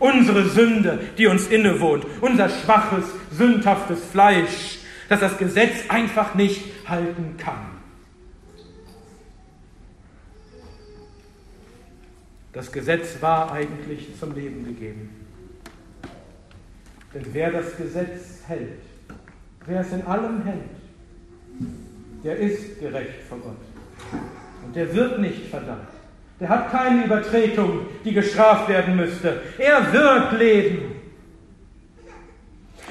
[0.00, 2.04] Unsere Sünde, die uns innewohnt.
[2.20, 7.66] Unser schwaches, sündhaftes Fleisch dass das Gesetz einfach nicht halten kann.
[12.52, 15.10] Das Gesetz war eigentlich zum Leben gegeben.
[17.12, 18.78] Denn wer das Gesetz hält,
[19.66, 20.70] wer es in allem hält,
[22.22, 24.20] der ist gerecht vor Gott.
[24.64, 25.88] Und der wird nicht verdammt.
[26.40, 29.42] Der hat keine Übertretung, die gestraft werden müsste.
[29.58, 30.96] Er wird leben.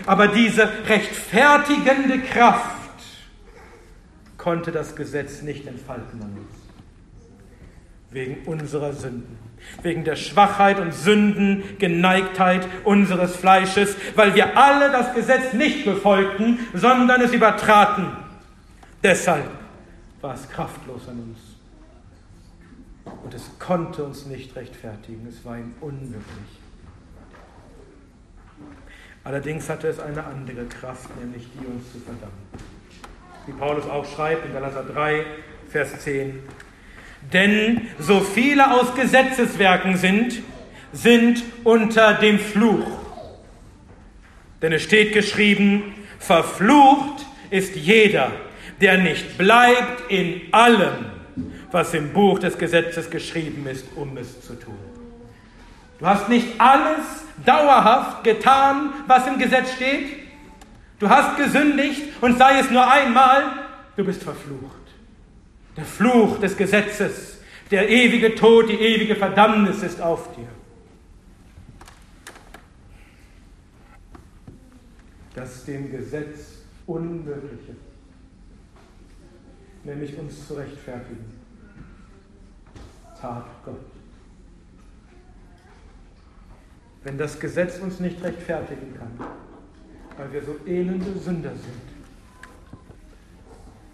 [0.05, 2.79] Aber diese rechtfertigende Kraft
[4.37, 6.55] konnte das Gesetz nicht entfalten an uns.
[8.11, 9.37] Wegen unserer Sünden,
[9.83, 17.21] wegen der Schwachheit und Sündengeneigtheit unseres Fleisches, weil wir alle das Gesetz nicht befolgten, sondern
[17.21, 18.07] es übertraten.
[19.03, 19.45] Deshalb
[20.21, 21.48] war es kraftlos an uns.
[23.23, 26.59] Und es konnte uns nicht rechtfertigen, es war ihm unmöglich.
[29.23, 32.33] Allerdings hatte es eine andere Kraft, nämlich die uns zu verdammen.
[33.45, 35.25] Wie Paulus auch schreibt in Galater 3,
[35.69, 36.39] Vers 10.
[37.33, 40.41] Denn so viele aus Gesetzeswerken sind,
[40.93, 42.87] sind unter dem Fluch.
[44.61, 48.31] Denn es steht geschrieben, verflucht ist jeder,
[48.81, 51.18] der nicht bleibt in allem,
[51.71, 54.77] was im Buch des Gesetzes geschrieben ist, um es zu tun.
[55.99, 57.05] Du hast nicht alles
[57.45, 60.17] dauerhaft getan, was im Gesetz steht.
[60.97, 63.43] Du hast gesündigt und sei es nur einmal,
[63.95, 64.75] du bist verflucht.
[65.77, 67.39] Der Fluch des Gesetzes,
[67.71, 70.47] der ewige Tod, die ewige Verdammnis ist auf dir.
[75.35, 77.75] Das dem Gesetz Unmögliche,
[79.83, 81.38] nämlich uns zu rechtfertigen,
[83.21, 83.79] tat Gott.
[87.03, 89.11] wenn das Gesetz uns nicht rechtfertigen kann,
[90.17, 91.81] weil wir so elende Sünder sind,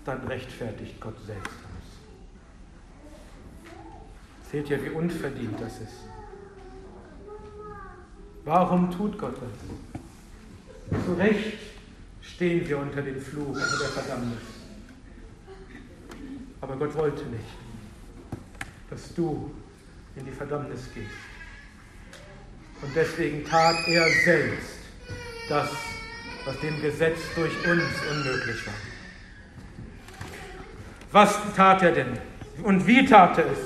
[0.04, 1.86] dann rechtfertigt Gott selbst uns.
[4.52, 6.10] Seht ihr, wie unverdient das ist.
[8.44, 11.04] Warum tut Gott das?
[11.06, 11.58] Zu Recht
[12.22, 14.42] stehen wir unter dem Fluch, unter der Verdammnis.
[16.62, 17.58] Aber Gott wollte nicht,
[18.96, 19.52] dass du
[20.16, 21.10] in die Verdammnis gehst.
[22.82, 24.80] Und deswegen tat er selbst
[25.50, 25.70] das,
[26.46, 28.74] was dem Gesetz durch uns unmöglich war.
[31.12, 32.18] Was tat er denn?
[32.64, 33.60] Und wie tat er es?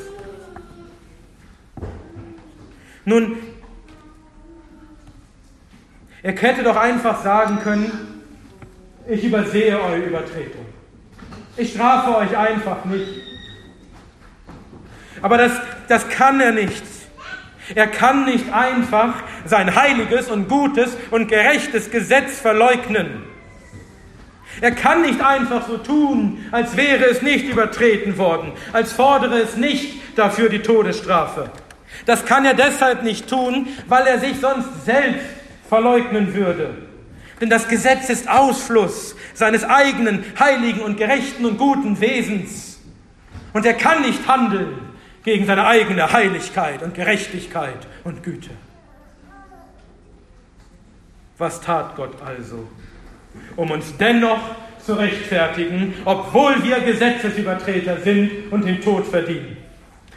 [3.05, 3.37] Nun,
[6.23, 8.23] er hätte doch einfach sagen können,
[9.07, 10.65] ich übersehe eure Übertretung.
[11.55, 13.28] Ich strafe euch einfach nicht.
[15.21, 15.51] Aber das,
[15.87, 16.83] das kann er nicht.
[17.75, 19.13] Er kann nicht einfach
[19.45, 23.23] sein heiliges und gutes und gerechtes Gesetz verleugnen.
[24.61, 29.55] Er kann nicht einfach so tun, als wäre es nicht übertreten worden, als fordere es
[29.55, 31.51] nicht dafür die Todesstrafe.
[32.05, 35.25] Das kann er deshalb nicht tun, weil er sich sonst selbst
[35.67, 36.71] verleugnen würde.
[37.39, 42.81] Denn das Gesetz ist Ausfluss seines eigenen heiligen und gerechten und guten Wesens.
[43.53, 44.88] Und er kann nicht handeln,
[45.29, 48.49] gegen seine eigene Heiligkeit und Gerechtigkeit und Güte.
[51.37, 52.67] Was tat Gott also,
[53.55, 54.39] um uns dennoch
[54.83, 59.57] zu rechtfertigen, obwohl wir Gesetzesübertreter sind und den Tod verdienen?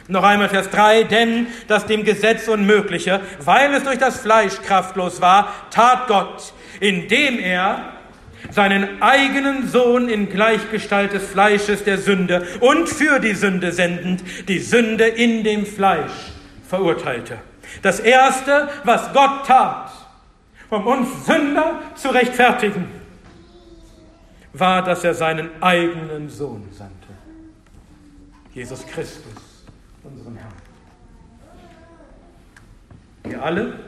[0.07, 5.21] Noch einmal Vers 3, denn das dem Gesetz Unmögliche, weil es durch das Fleisch kraftlos
[5.21, 7.93] war, tat Gott, indem er
[8.51, 14.59] seinen eigenen Sohn in Gleichgestalt des Fleisches der Sünde und für die Sünde sendend, die
[14.59, 16.31] Sünde in dem Fleisch
[16.67, 17.37] verurteilte.
[17.81, 19.91] Das Erste, was Gott tat,
[20.69, 22.87] um uns Sünder zu rechtfertigen,
[24.53, 27.07] war, dass er seinen eigenen Sohn sandte.
[28.53, 29.65] Jesus Christus,
[30.03, 30.53] unseren Herrn.
[33.23, 33.79] Wir alle,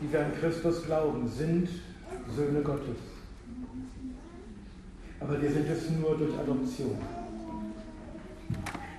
[0.00, 1.68] die wir an Christus glauben, sind
[2.36, 3.11] Söhne Gottes.
[5.22, 6.98] Aber wir sind es nur durch Adoption.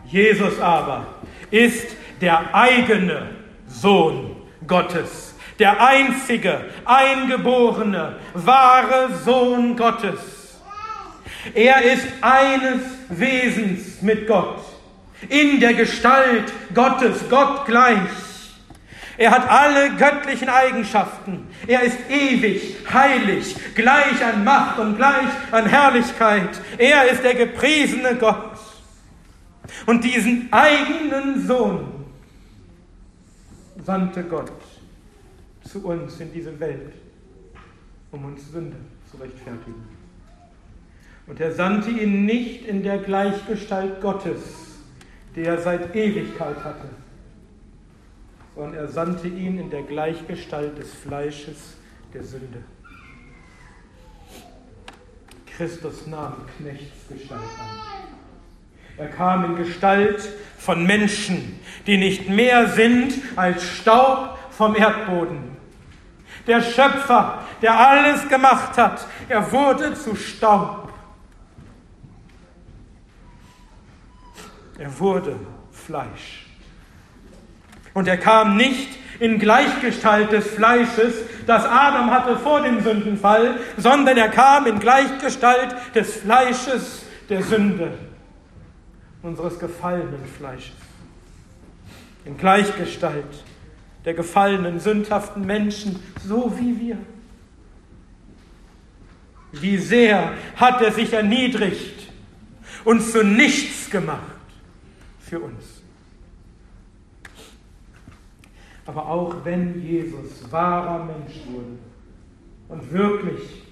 [0.06, 1.06] Jesus aber
[1.52, 3.30] ist der eigene
[3.68, 10.44] Sohn Gottes, der einzige, eingeborene, wahre Sohn Gottes
[11.54, 14.64] er ist eines Wesens mit Gott,
[15.28, 17.98] in der Gestalt Gottes, Gott gleich.
[19.18, 21.48] Er hat alle göttlichen Eigenschaften.
[21.68, 26.60] Er ist ewig, heilig, gleich an Macht und gleich an Herrlichkeit.
[26.78, 28.58] Er ist der gepriesene Gott.
[29.86, 32.06] Und diesen eigenen Sohn
[33.86, 34.52] sandte Gott
[35.64, 36.94] zu uns in diese Welt,
[38.12, 38.78] um uns Sünde
[39.10, 39.88] zu rechtfertigen.
[41.28, 44.42] Und er sandte ihn nicht in der Gleichgestalt Gottes,
[45.36, 46.90] die er seit Ewigkeit hatte,
[48.56, 51.76] sondern er sandte ihn in der Gleichgestalt des Fleisches
[52.14, 52.64] der Sünde.
[55.46, 57.80] Christus nahm Knechtsgestalt an.
[58.98, 60.22] Er kam in Gestalt
[60.58, 65.54] von Menschen, die nicht mehr sind als Staub vom Erdboden.
[66.46, 70.84] Der Schöpfer, der alles gemacht hat, er wurde zu Staub
[74.78, 75.40] Er wurde
[75.72, 76.43] Fleisch.
[77.94, 81.14] Und er kam nicht in Gleichgestalt des Fleisches,
[81.46, 87.94] das Adam hatte vor dem Sündenfall, sondern er kam in Gleichgestalt des Fleisches der Sünde,
[89.22, 90.76] unseres gefallenen Fleisches.
[92.26, 93.44] In Gleichgestalt
[94.06, 96.98] der gefallenen, sündhaften Menschen, so wie wir.
[99.54, 102.10] Wie sehr hat er sich erniedrigt
[102.84, 104.20] und zu nichts gemacht
[105.20, 105.73] für uns.
[108.86, 111.78] Aber auch wenn Jesus wahrer Mensch wurde
[112.70, 113.64] und wirklich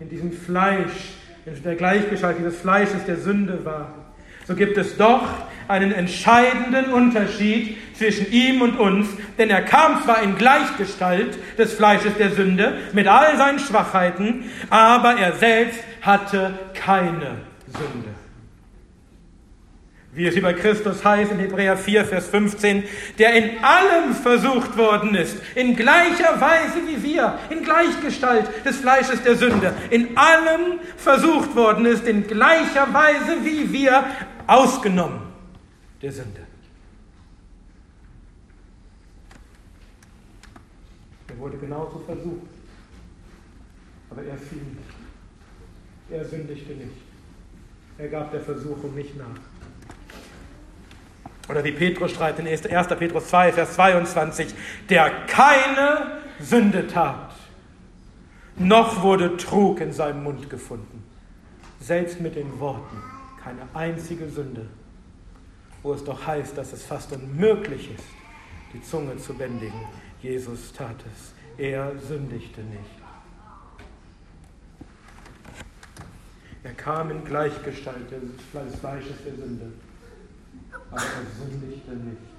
[0.00, 1.14] in diesem Fleisch,
[1.46, 3.94] in der Gleichgestalt dieses Fleisches der Sünde war,
[4.46, 5.22] so gibt es doch
[5.68, 12.14] einen entscheidenden Unterschied zwischen ihm und uns, denn er kam zwar in Gleichgestalt des Fleisches
[12.18, 18.19] der Sünde mit all seinen Schwachheiten, aber er selbst hatte keine Sünde
[20.12, 22.82] wie es über Christus heißt in Hebräer 4, Vers 15,
[23.18, 29.22] der in allem versucht worden ist, in gleicher Weise wie wir, in Gleichgestalt des Fleisches
[29.22, 34.04] der Sünde, in allem versucht worden ist, in gleicher Weise wie wir,
[34.46, 35.20] ausgenommen
[36.02, 36.40] der Sünde.
[41.28, 42.48] Er wurde genauso versucht,
[44.10, 44.90] aber er fiel nicht.
[46.10, 46.96] Er sündigte nicht.
[47.96, 49.49] Er gab der Versuchung nicht nach.
[51.50, 52.62] Oder wie Petrus schreibt in 1.
[52.62, 54.54] Petrus 2, Vers 22,
[54.88, 57.32] der keine Sünde tat,
[58.56, 61.02] noch wurde Trug in seinem Mund gefunden.
[61.80, 63.02] Selbst mit den Worten
[63.42, 64.66] keine einzige Sünde,
[65.82, 68.04] wo es doch heißt, dass es fast unmöglich ist,
[68.72, 69.80] die Zunge zu bändigen.
[70.22, 71.32] Jesus tat es.
[71.58, 73.00] Er sündigte nicht.
[76.62, 79.72] Er kam in Gleichgestalt des Fleisches der Sünde
[80.90, 82.30] aber er sündigte nicht.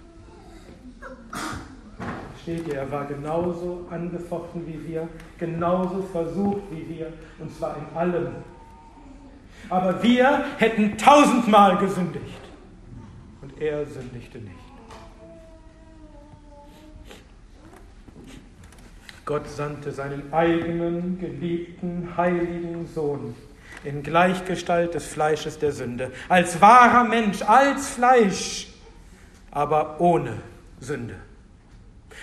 [2.41, 7.97] Steht ihr, er war genauso angefochten wie wir, genauso versucht wie wir, und zwar in
[7.97, 8.27] allem.
[9.69, 12.41] Aber wir hätten tausendmal gesündigt
[13.41, 14.55] und er sündigte nicht.
[19.23, 23.35] Gott sandte seinen eigenen, geliebten, heiligen Sohn
[23.83, 28.67] in Gleichgestalt des Fleisches der Sünde, als wahrer Mensch, als Fleisch,
[29.51, 30.37] aber ohne
[30.79, 31.15] Sünde,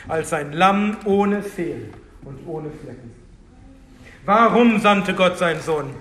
[0.07, 1.91] als ein Lamm ohne Fehl
[2.25, 3.13] und ohne Flecken.
[4.25, 5.95] Warum sandte Gott seinen Sohn?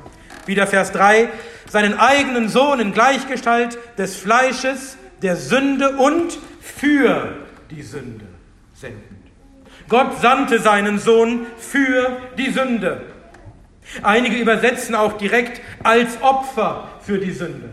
[0.46, 1.30] Wieder Vers 3,
[1.70, 7.36] seinen eigenen Sohn in Gleichgestalt des Fleisches, der Sünde und für
[7.72, 8.26] die Sünde
[8.74, 9.04] sendend.
[9.90, 13.02] Gott sandte seinen Sohn für die Sünde.
[14.02, 17.70] Einige übersetzen auch direkt als Opfer für die Sünde.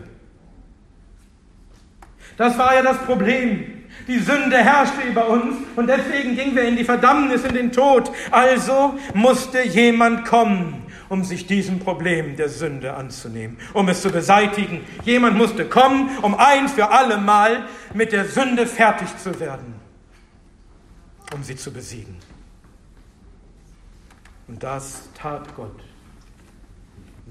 [2.37, 3.83] Das war ja das Problem.
[4.07, 8.11] Die Sünde herrschte über uns und deswegen gingen wir in die Verdammnis, in den Tod.
[8.29, 14.81] Also musste jemand kommen, um sich diesem Problem der Sünde anzunehmen, um es zu beseitigen.
[15.05, 19.75] Jemand musste kommen, um ein für alle Mal mit der Sünde fertig zu werden,
[21.33, 22.17] um sie zu besiegen.
[24.47, 25.84] Und das tat Gott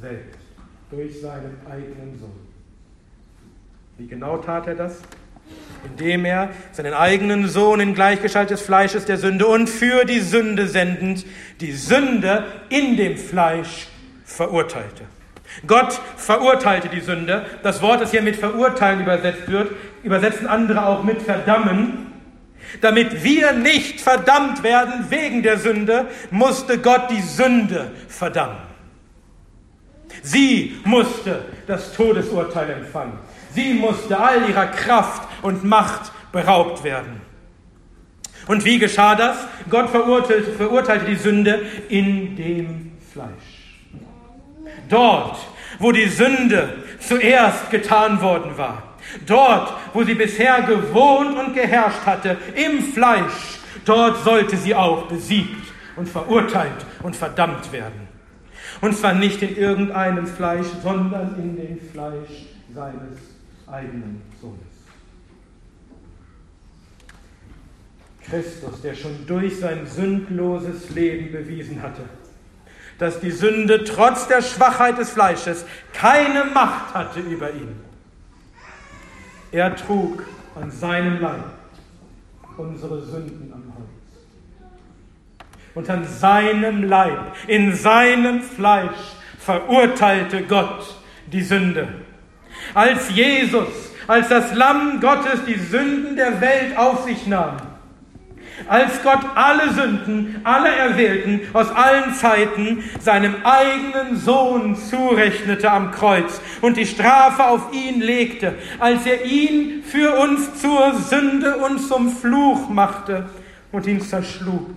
[0.00, 0.38] selbst
[0.90, 2.46] durch seinen eigenen Sohn.
[3.98, 5.00] Wie genau tat er das?
[5.84, 10.66] indem er seinen eigenen Sohn in Gleichgestalt des Fleisches der Sünde und für die Sünde
[10.66, 11.26] sendend
[11.60, 13.88] die Sünde in dem Fleisch
[14.24, 15.04] verurteilte.
[15.66, 17.44] Gott verurteilte die Sünde.
[17.62, 19.72] Das Wort, das hier mit verurteilen übersetzt wird,
[20.02, 22.12] übersetzen andere auch mit verdammen.
[22.80, 28.56] Damit wir nicht verdammt werden wegen der Sünde, musste Gott die Sünde verdammen.
[30.22, 33.18] Sie musste das Todesurteil empfangen.
[33.54, 37.20] Sie musste all ihrer Kraft und Macht beraubt werden.
[38.46, 39.36] Und wie geschah das?
[39.70, 43.30] Gott verurteilte, verurteilte die Sünde in dem Fleisch.
[44.88, 45.38] Dort,
[45.78, 48.82] wo die Sünde zuerst getan worden war,
[49.26, 55.72] dort, wo sie bisher gewohnt und geherrscht hatte, im Fleisch, dort sollte sie auch besiegt
[55.96, 58.03] und verurteilt und verdammt werden.
[58.84, 63.18] Und zwar nicht in irgendeinem Fleisch, sondern in dem Fleisch seines
[63.66, 64.60] eigenen Sohnes.
[68.22, 72.02] Christus, der schon durch sein sündloses Leben bewiesen hatte,
[72.98, 75.64] dass die Sünde trotz der Schwachheit des Fleisches
[75.94, 77.76] keine Macht hatte über ihn.
[79.50, 80.24] Er trug
[80.56, 81.54] an seinem Leib
[82.58, 83.63] unsere Sünden am.
[85.74, 88.90] Und an seinem Leib, in seinem Fleisch
[89.38, 90.94] verurteilte Gott
[91.26, 91.88] die Sünde.
[92.74, 97.56] Als Jesus, als das Lamm Gottes die Sünden der Welt auf sich nahm,
[98.68, 106.40] als Gott alle Sünden aller Erwählten aus allen Zeiten seinem eigenen Sohn zurechnete am Kreuz
[106.60, 112.10] und die Strafe auf ihn legte, als er ihn für uns zur Sünde und zum
[112.10, 113.28] Fluch machte
[113.72, 114.76] und ihn zerschlug,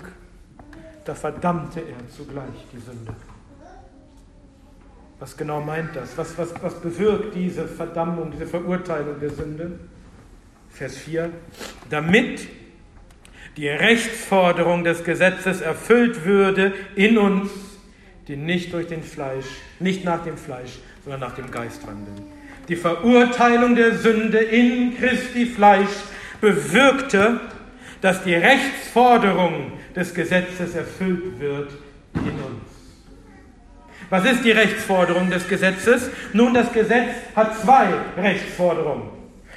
[1.08, 3.16] da verdammte er zugleich die Sünde.
[5.20, 6.18] Was genau meint das?
[6.18, 9.80] Was, was, was bewirkt diese Verdammung, diese Verurteilung der Sünde?
[10.70, 11.32] Vers 4.
[11.90, 12.48] Damit
[13.56, 17.50] die Rechtsforderung des Gesetzes erfüllt würde in uns,
[18.28, 19.48] die nicht durch den Fleisch,
[19.80, 22.28] nicht nach dem Fleisch, sondern nach dem Geist wandeln.
[22.68, 26.04] Die Verurteilung der Sünde in Christi Fleisch
[26.42, 27.40] bewirkte,
[28.02, 31.72] dass die Rechtsforderung des Gesetzes erfüllt wird
[32.14, 32.78] in uns.
[34.10, 36.10] Was ist die Rechtsforderung des Gesetzes?
[36.34, 39.10] Nun, das Gesetz hat zwei Rechtsforderungen.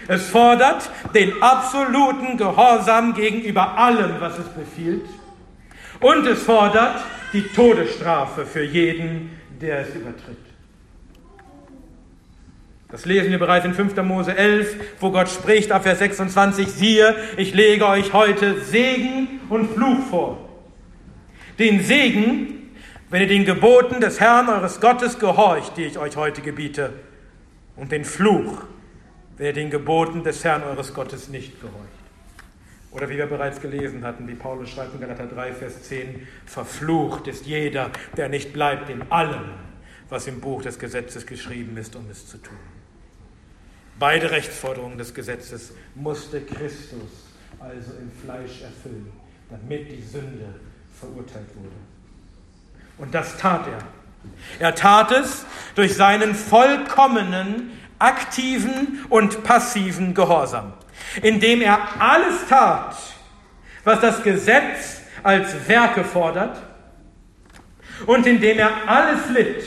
[0.08, 5.06] Es fordert den absoluten Gehorsam gegenüber allem, was es befiehlt.
[6.00, 10.49] Und es fordert die Todesstrafe für jeden, der es übertritt.
[12.90, 13.96] Das lesen wir bereits in 5.
[14.02, 19.74] Mose 11, wo Gott spricht ab Vers 26, siehe, ich lege euch heute Segen und
[19.74, 20.48] Fluch vor.
[21.58, 22.72] Den Segen,
[23.08, 26.92] wenn ihr den Geboten des Herrn eures Gottes gehorcht, die ich euch heute gebiete,
[27.76, 28.64] und den Fluch,
[29.36, 31.76] wer den Geboten des Herrn eures Gottes nicht gehorcht.
[32.90, 37.28] Oder wie wir bereits gelesen hatten, wie Paulus schreibt in Galater 3, Vers 10, verflucht
[37.28, 39.44] ist jeder, der nicht bleibt in allem,
[40.08, 42.58] was im Buch des Gesetzes geschrieben ist, um es zu tun.
[44.00, 47.28] Beide Rechtsforderungen des Gesetzes musste Christus
[47.58, 49.12] also im Fleisch erfüllen,
[49.50, 50.54] damit die Sünde
[50.98, 51.76] verurteilt wurde.
[52.96, 53.78] Und das tat er.
[54.58, 55.44] Er tat es
[55.74, 60.72] durch seinen vollkommenen aktiven und passiven Gehorsam,
[61.20, 62.96] indem er alles tat,
[63.84, 66.56] was das Gesetz als Werke fordert
[68.06, 69.62] und indem er alles litt,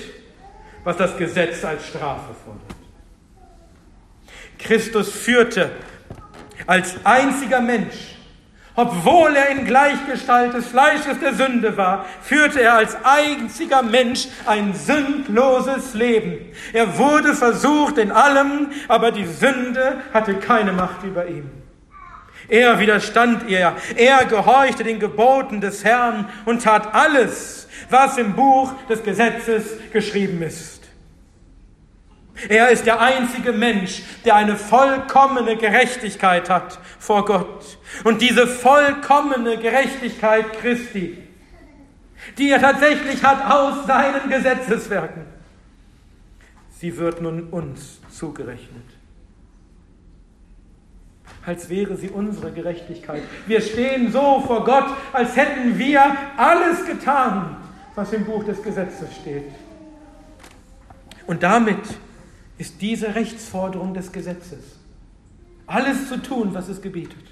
[0.84, 2.73] was das Gesetz als Strafe fordert.
[4.64, 5.72] Christus führte
[6.66, 8.14] als einziger Mensch
[8.76, 14.74] obwohl er in Gleichgestalt des Fleisches der Sünde war, führte er als einziger Mensch ein
[14.74, 16.52] sündloses Leben.
[16.74, 21.52] Er wurde versucht in allem, aber die Sünde hatte keine Macht über ihn.
[22.50, 28.74] Er widerstand ihr, er gehorchte den Geboten des Herrn und tat alles, was im Buch
[28.90, 30.83] des Gesetzes geschrieben ist.
[32.50, 37.78] Er ist der einzige Mensch, der eine vollkommene Gerechtigkeit hat vor Gott.
[38.04, 41.18] Und diese vollkommene Gerechtigkeit Christi,
[42.38, 45.26] die er tatsächlich hat aus seinen Gesetzeswerken,
[46.80, 48.84] sie wird nun uns zugerechnet.
[51.46, 53.24] als wäre sie unsere Gerechtigkeit.
[53.48, 56.02] Wir stehen so vor Gott, als hätten wir
[56.38, 57.58] alles getan,
[57.96, 59.52] was im Buch des Gesetzes steht.
[61.28, 61.80] Und damit
[62.58, 64.78] ist diese Rechtsforderung des Gesetzes,
[65.66, 67.24] alles zu tun, was es gebietet,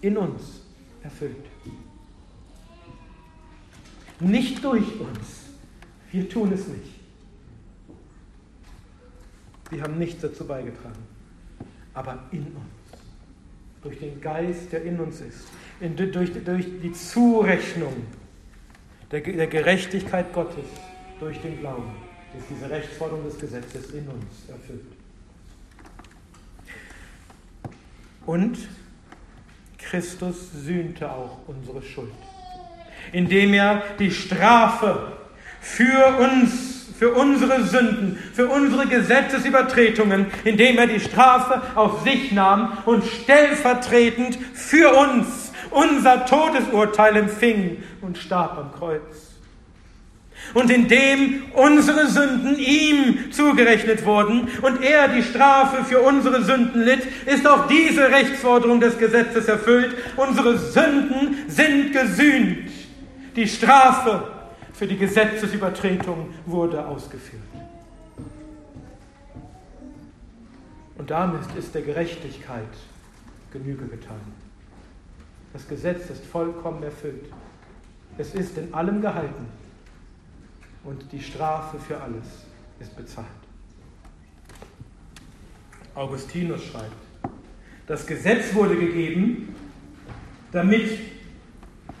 [0.00, 0.62] in uns
[1.02, 1.36] erfüllt.
[4.20, 5.44] Nicht durch uns.
[6.10, 6.94] Wir tun es nicht.
[9.70, 11.02] Wir haben nichts dazu beigetragen.
[11.92, 13.02] Aber in uns.
[13.82, 15.46] Durch den Geist, der in uns ist.
[15.80, 17.92] In, durch, durch die Zurechnung
[19.10, 20.64] der, der Gerechtigkeit Gottes
[21.20, 22.05] durch den Glauben
[22.38, 24.86] ist diese Rechtsforderung des Gesetzes in uns erfüllt.
[28.26, 28.58] Und
[29.78, 32.12] Christus sühnte auch unsere Schuld,
[33.12, 35.12] indem er die Strafe
[35.60, 42.78] für uns, für unsere Sünden, für unsere Gesetzesübertretungen, indem er die Strafe auf sich nahm
[42.84, 49.25] und stellvertretend für uns unser Todesurteil empfing und starb am Kreuz
[50.54, 57.06] und indem unsere Sünden ihm zugerechnet wurden und er die Strafe für unsere Sünden litt,
[57.26, 59.94] ist auch diese Rechtsforderung des Gesetzes erfüllt.
[60.16, 62.70] Unsere Sünden sind gesühnt.
[63.34, 64.22] Die Strafe
[64.72, 67.42] für die Gesetzesübertretung wurde ausgeführt.
[70.98, 72.64] Und damit ist der Gerechtigkeit
[73.52, 74.20] Genüge getan.
[75.52, 77.26] Das Gesetz ist vollkommen erfüllt.
[78.18, 79.46] Es ist in allem gehalten
[80.86, 82.46] und die Strafe für alles
[82.80, 83.26] ist bezahlt.
[85.94, 86.92] Augustinus schreibt,
[87.86, 89.54] das Gesetz wurde gegeben,
[90.52, 90.98] damit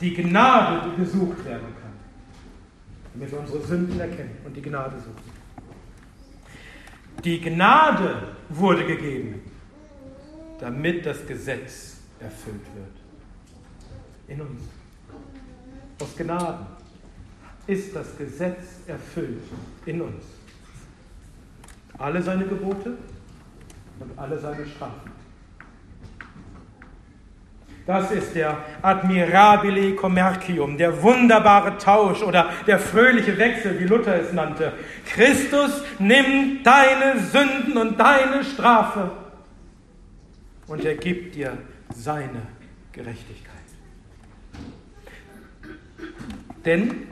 [0.00, 1.92] die Gnade gesucht werden kann,
[3.14, 5.36] damit wir unsere Sünden erkennen und die Gnade suchen.
[7.24, 9.40] Die Gnade wurde gegeben,
[10.60, 12.92] damit das Gesetz erfüllt wird.
[14.28, 14.62] In uns.
[15.98, 16.75] Aus Gnaden
[17.66, 19.42] ist das Gesetz erfüllt
[19.86, 20.24] in uns.
[21.98, 22.96] Alle seine Gebote
[23.98, 25.10] und alle seine Strafen.
[27.86, 34.32] Das ist der admirabile commercium, der wunderbare Tausch oder der fröhliche Wechsel, wie Luther es
[34.32, 34.72] nannte.
[35.06, 39.12] Christus nimmt deine Sünden und deine Strafe
[40.66, 41.56] und er gibt dir
[41.94, 42.42] seine
[42.90, 43.54] Gerechtigkeit.
[46.64, 47.06] Denn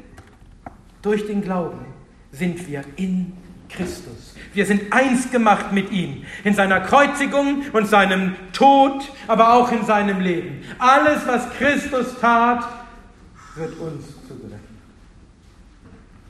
[1.04, 1.84] durch den Glauben
[2.32, 3.32] sind wir in
[3.68, 4.34] Christus.
[4.54, 9.84] Wir sind eins gemacht mit ihm, in seiner Kreuzigung und seinem Tod, aber auch in
[9.84, 10.64] seinem Leben.
[10.78, 12.64] Alles, was Christus tat,
[13.56, 14.60] wird uns zugerechnet.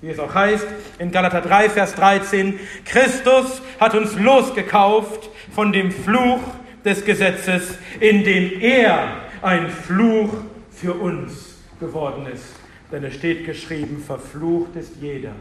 [0.01, 0.66] Wie es auch heißt
[0.99, 6.41] in Galater 3, Vers 13, Christus hat uns losgekauft von dem Fluch
[6.85, 9.09] des Gesetzes, in dem er
[9.41, 10.35] ein Fluch
[10.70, 12.63] für uns geworden ist.
[12.93, 15.32] Denn es steht geschrieben, verflucht ist jeder,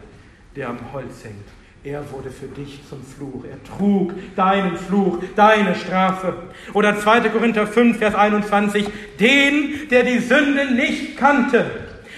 [0.56, 1.44] der am Holz hängt.
[1.84, 3.44] Er wurde für dich zum Fluch.
[3.44, 6.34] Er trug deinen Fluch, deine Strafe.
[6.72, 7.28] Oder 2.
[7.28, 8.86] Korinther 5, Vers 21.
[9.20, 11.70] Den, der die Sünde nicht kannte,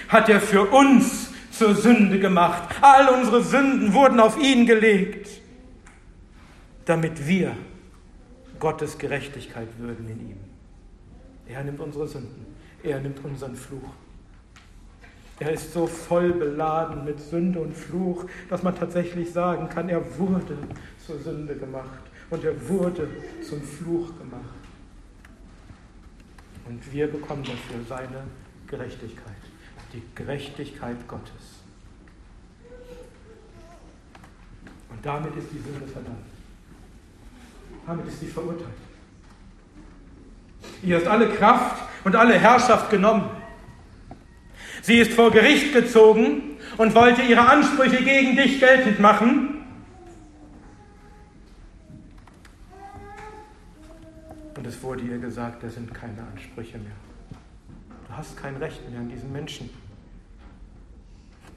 [0.07, 2.63] hat er für uns zur Sünde gemacht.
[2.81, 5.29] All unsere Sünden wurden auf ihn gelegt,
[6.85, 7.51] damit wir
[8.59, 10.37] Gottes Gerechtigkeit würden in ihm.
[11.45, 12.45] Er nimmt unsere Sünden.
[12.83, 13.89] Er nimmt unseren Fluch.
[15.39, 20.01] Er ist so voll beladen mit Sünde und Fluch, dass man tatsächlich sagen kann, er
[20.17, 20.57] wurde
[21.05, 23.07] zur Sünde gemacht und er wurde
[23.47, 24.43] zum Fluch gemacht.
[26.67, 28.23] Und wir bekommen dafür seine
[28.65, 29.35] Gerechtigkeit,
[29.93, 31.61] die Gerechtigkeit Gottes.
[34.89, 36.17] Und damit ist die Sünde verdammt.
[37.85, 38.67] Damit ist sie verurteilt.
[40.81, 43.29] Ihr hast alle Kraft und alle Herrschaft genommen.
[44.87, 49.65] Sie ist vor Gericht gezogen und wollte ihre Ansprüche gegen dich geltend machen.
[54.55, 56.95] Und es wurde ihr gesagt, da sind keine Ansprüche mehr.
[58.07, 59.69] Du hast kein Recht mehr an diesen Menschen.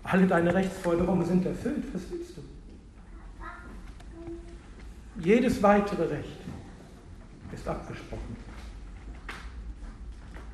[0.03, 1.85] Alle deine Rechtsforderungen sind erfüllt.
[1.93, 2.43] Was willst du?
[5.21, 6.41] Jedes weitere Recht
[7.55, 8.37] ist abgesprochen.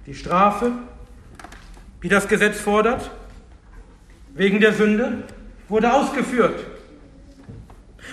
[0.04, 0.72] Die Strafe
[2.00, 3.10] wie das Gesetz fordert,
[4.34, 5.24] wegen der Sünde,
[5.68, 6.64] wurde ausgeführt.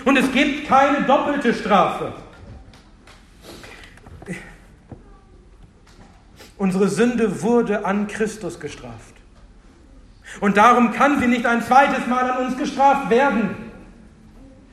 [0.04, 2.12] Und es gibt keine doppelte Strafe.
[6.56, 9.14] Unsere Sünde wurde an Christus gestraft.
[10.40, 13.56] Und darum kann sie nicht ein zweites Mal an uns gestraft werden.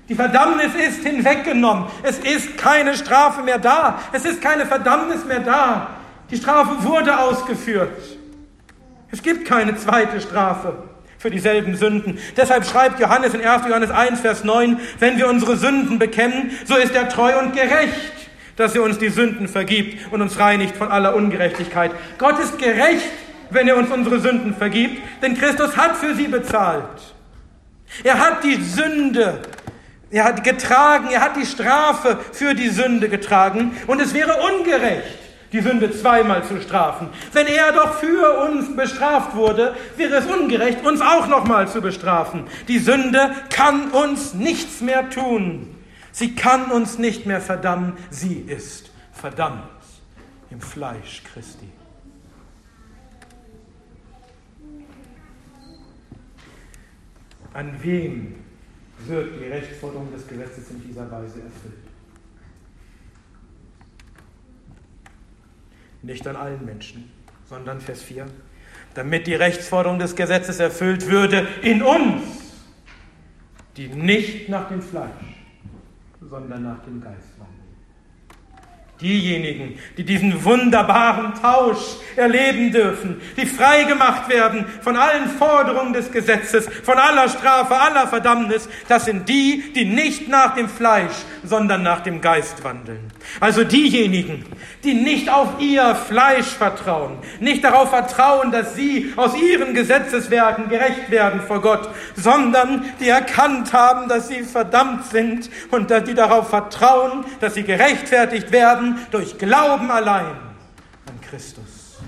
[0.09, 1.85] Die Verdammnis ist hinweggenommen.
[2.03, 3.99] Es ist keine Strafe mehr da.
[4.11, 5.89] Es ist keine Verdammnis mehr da.
[6.29, 8.20] Die Strafe wurde ausgeführt.
[9.11, 10.73] Es gibt keine zweite Strafe
[11.17, 12.17] für dieselben Sünden.
[12.35, 13.67] Deshalb schreibt Johannes in 1.
[13.67, 18.29] Johannes 1, Vers 9, wenn wir unsere Sünden bekennen, so ist er treu und gerecht,
[18.55, 21.91] dass er uns die Sünden vergibt und uns reinigt von aller Ungerechtigkeit.
[22.17, 23.11] Gott ist gerecht,
[23.49, 26.85] wenn er uns unsere Sünden vergibt, denn Christus hat für sie bezahlt.
[28.03, 29.41] Er hat die Sünde
[30.11, 35.19] er hat getragen, er hat die Strafe für die Sünde getragen und es wäre ungerecht,
[35.51, 37.09] die Sünde zweimal zu strafen.
[37.33, 42.45] Wenn er doch für uns bestraft wurde, wäre es ungerecht, uns auch nochmal zu bestrafen.
[42.67, 45.75] Die Sünde kann uns nichts mehr tun.
[46.11, 47.93] Sie kann uns nicht mehr verdammen.
[48.09, 49.63] Sie ist verdammt
[50.49, 51.69] im Fleisch Christi.
[57.53, 58.35] An wem
[59.05, 61.80] wird die Rechtsforderung des Gesetzes in dieser Weise erfüllt?
[66.01, 67.11] Nicht an allen Menschen,
[67.45, 68.25] sondern Vers 4,
[68.93, 72.23] damit die Rechtsforderung des Gesetzes erfüllt würde in uns,
[73.77, 75.09] die nicht nach dem Fleisch,
[76.21, 77.60] sondern nach dem Geist wandeln.
[79.01, 86.11] Diejenigen, die diesen wunderbaren Tausch erleben dürfen, die frei gemacht werden von allen Forderungen des
[86.11, 91.81] Gesetzes, von aller Strafe, aller Verdammnis, das sind die, die nicht nach dem Fleisch, sondern
[91.81, 93.11] nach dem Geist wandeln.
[93.39, 94.45] Also diejenigen,
[94.83, 101.09] die nicht auf ihr Fleisch vertrauen, nicht darauf vertrauen, dass sie aus ihren Gesetzeswerken gerecht
[101.09, 107.25] werden vor Gott, sondern die erkannt haben, dass sie verdammt sind und die darauf vertrauen,
[107.39, 110.25] dass sie gerechtfertigt werden durch Glauben allein
[111.07, 111.99] an Christus.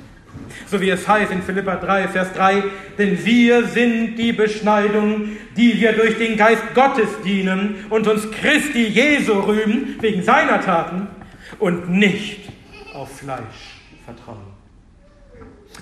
[0.67, 2.63] So wie es heißt in Philippa 3, Vers 3,
[2.97, 8.87] denn wir sind die Beschneidung, die wir durch den Geist Gottes dienen und uns Christi
[8.87, 11.07] Jesu rühmen, wegen seiner Taten,
[11.59, 12.49] und nicht
[12.93, 14.53] auf Fleisch vertrauen.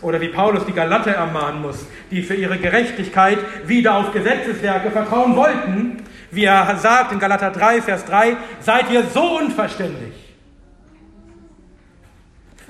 [0.02, 3.38] Oder wie Paulus die Galater ermahnen muss, die für ihre Gerechtigkeit
[3.68, 5.97] wieder auf Gesetzeswerke vertrauen wollten,
[6.32, 10.31] wie er sagt in Galater 3, Vers 3, seid ihr so unverständlich.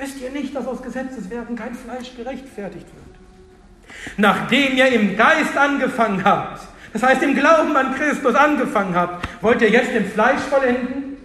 [0.02, 4.18] Wisst ihr nicht, dass aus Gesetzeswerken kein Fleisch gerechtfertigt wird?
[4.18, 6.60] Nachdem ihr im Geist angefangen habt,
[6.92, 11.18] das heißt im Glauben an Christus angefangen habt, wollt ihr jetzt im Fleisch vollenden?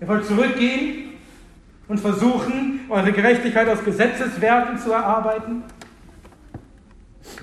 [0.00, 1.10] Ihr wollt zurückgehen
[1.86, 5.62] und versuchen, eure Gerechtigkeit aus Gesetzeswerken zu erarbeiten?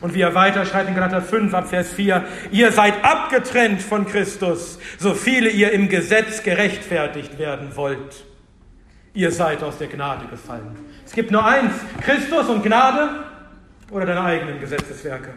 [0.02, 4.06] Und wie er weiter schreibt in Galater 5 ab Vers 4, ihr seid abgetrennt von
[4.06, 8.26] Christus, so viele ihr im Gesetz gerechtfertigt werden wollt
[9.16, 10.78] ihr seid aus der Gnade gefallen.
[11.06, 13.10] Es gibt nur eins, Christus und Gnade
[13.90, 15.34] oder deine eigenen Gesetzeswerke.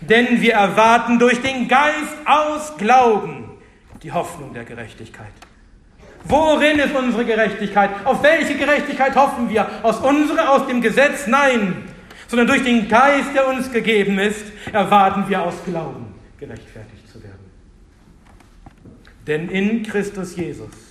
[0.00, 3.50] Denn wir erwarten durch den Geist aus Glauben
[4.02, 5.32] die Hoffnung der Gerechtigkeit.
[6.24, 7.90] Worin ist unsere Gerechtigkeit?
[8.04, 9.66] Auf welche Gerechtigkeit hoffen wir?
[9.82, 11.26] Aus unserer, aus dem Gesetz?
[11.26, 11.84] Nein,
[12.28, 17.50] sondern durch den Geist, der uns gegeben ist, erwarten wir aus Glauben gerechtfertigt zu werden.
[19.26, 20.89] Denn in Christus Jesus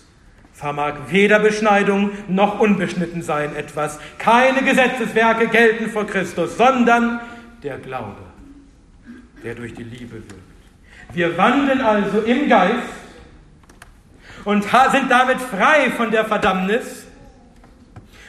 [0.60, 3.24] vermag weder Beschneidung noch unbeschnitten
[3.56, 3.98] etwas.
[4.18, 7.22] Keine Gesetzeswerke gelten vor Christus, sondern
[7.64, 8.18] der Glaube,
[9.42, 10.34] der durch die Liebe wirkt.
[11.14, 12.90] Wir wandeln also im Geist
[14.44, 17.06] und sind damit frei von der Verdammnis.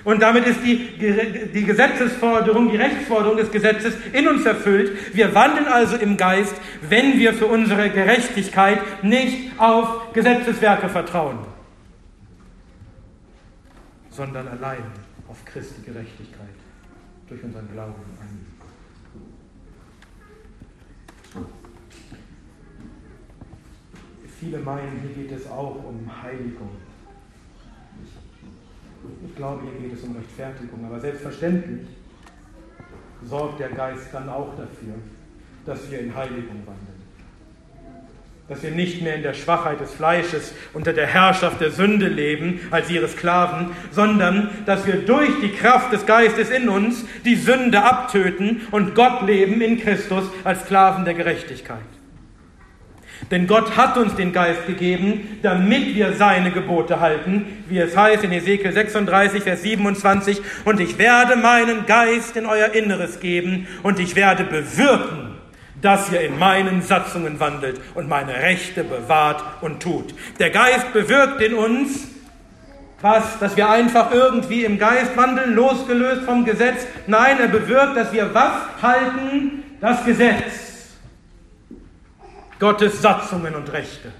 [0.04, 5.14] Und damit ist die, die Gesetzesforderung, die Rechtsforderung des Gesetzes in uns erfüllt.
[5.14, 6.54] Wir wandeln also im Geist,
[6.88, 11.49] wenn wir für unsere Gerechtigkeit nicht auf Gesetzeswerke vertrauen
[14.10, 14.82] sondern allein
[15.28, 16.48] auf Christi Gerechtigkeit
[17.28, 18.46] durch unseren Glauben an ihn.
[24.38, 26.70] Viele meinen, hier geht es auch um Heiligung.
[29.26, 31.86] Ich glaube, hier geht es um Rechtfertigung, aber selbstverständlich
[33.22, 34.94] sorgt der Geist dann auch dafür,
[35.64, 36.89] dass wir in Heiligung wandeln
[38.50, 42.58] dass wir nicht mehr in der Schwachheit des Fleisches unter der Herrschaft der Sünde leben
[42.72, 47.80] als ihre Sklaven, sondern dass wir durch die Kraft des Geistes in uns die Sünde
[47.80, 51.78] abtöten und Gott leben in Christus als Sklaven der Gerechtigkeit.
[53.30, 58.24] Denn Gott hat uns den Geist gegeben, damit wir seine Gebote halten, wie es heißt
[58.24, 64.00] in Ezekiel 36, Vers 27, und ich werde meinen Geist in euer Inneres geben und
[64.00, 65.29] ich werde bewirken,
[65.82, 70.14] dass ihr in meinen Satzungen wandelt und meine Rechte bewahrt und tut.
[70.38, 72.08] Der Geist bewirkt in uns,
[73.00, 76.86] was, dass wir einfach irgendwie im Geist wandeln, losgelöst vom Gesetz.
[77.06, 78.52] Nein, er bewirkt, dass wir was
[78.82, 79.62] halten?
[79.80, 80.70] Das Gesetz.
[82.58, 84.12] Gottes Satzungen und Rechte.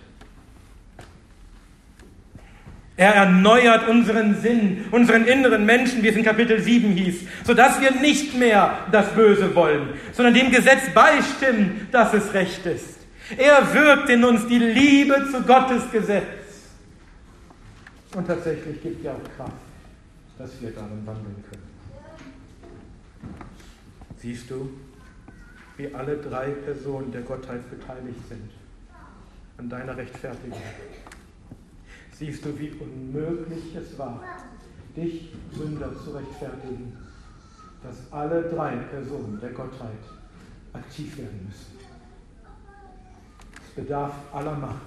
[3.00, 7.92] Er erneuert unseren Sinn, unseren inneren Menschen, wie es in Kapitel 7 hieß, sodass wir
[7.92, 12.98] nicht mehr das Böse wollen, sondern dem Gesetz beistimmen, dass es recht ist.
[13.38, 16.26] Er wirkt in uns die Liebe zu Gottes Gesetz.
[18.14, 19.52] Und tatsächlich gibt ja auch Kraft,
[20.36, 21.70] dass wir darin wandeln können.
[24.18, 24.78] Siehst du,
[25.78, 28.50] wie alle drei Personen der Gottheit beteiligt sind
[29.56, 30.60] an deiner Rechtfertigung?
[32.20, 34.22] Siehst du, wie unmöglich es war,
[34.94, 36.94] dich, Sünder, zu rechtfertigen,
[37.82, 40.02] dass alle drei Personen der Gottheit
[40.74, 41.78] aktiv werden müssen?
[43.64, 44.82] Es bedarf aller Macht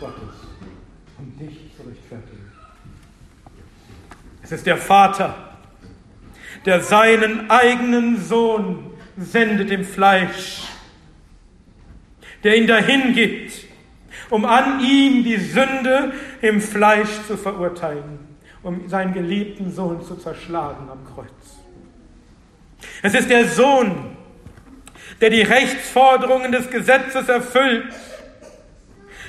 [0.00, 0.34] Gottes,
[1.18, 2.50] um dich zu rechtfertigen.
[4.42, 5.58] Es ist der Vater,
[6.64, 10.62] der seinen eigenen Sohn sendet im Fleisch,
[12.42, 13.73] der ihn dahin gibt,
[14.34, 16.12] um an ihm die Sünde
[16.42, 18.18] im Fleisch zu verurteilen,
[18.64, 21.28] um seinen geliebten Sohn zu zerschlagen am Kreuz.
[23.00, 24.16] Es ist der Sohn,
[25.20, 27.84] der die Rechtsforderungen des Gesetzes erfüllt,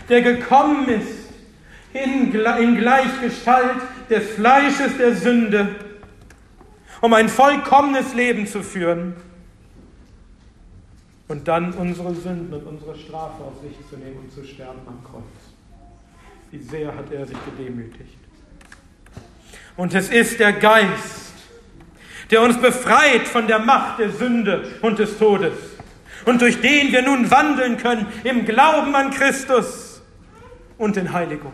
[0.09, 1.29] der gekommen ist
[1.93, 3.77] in, in Gleichgestalt
[4.09, 5.75] des Fleisches der Sünde,
[7.01, 9.15] um ein vollkommenes Leben zu führen
[11.28, 15.03] und dann unsere Sünden und unsere Strafe auf sich zu nehmen und zu sterben am
[15.03, 15.23] Kreuz.
[16.51, 18.17] Wie sehr hat er sich gedemütigt.
[19.76, 21.34] Und es ist der Geist,
[22.32, 25.53] der uns befreit von der Macht der Sünde und des Todes
[26.26, 30.01] und durch den wir nun wandeln können im Glauben an Christus
[30.78, 31.53] und in Heiligung.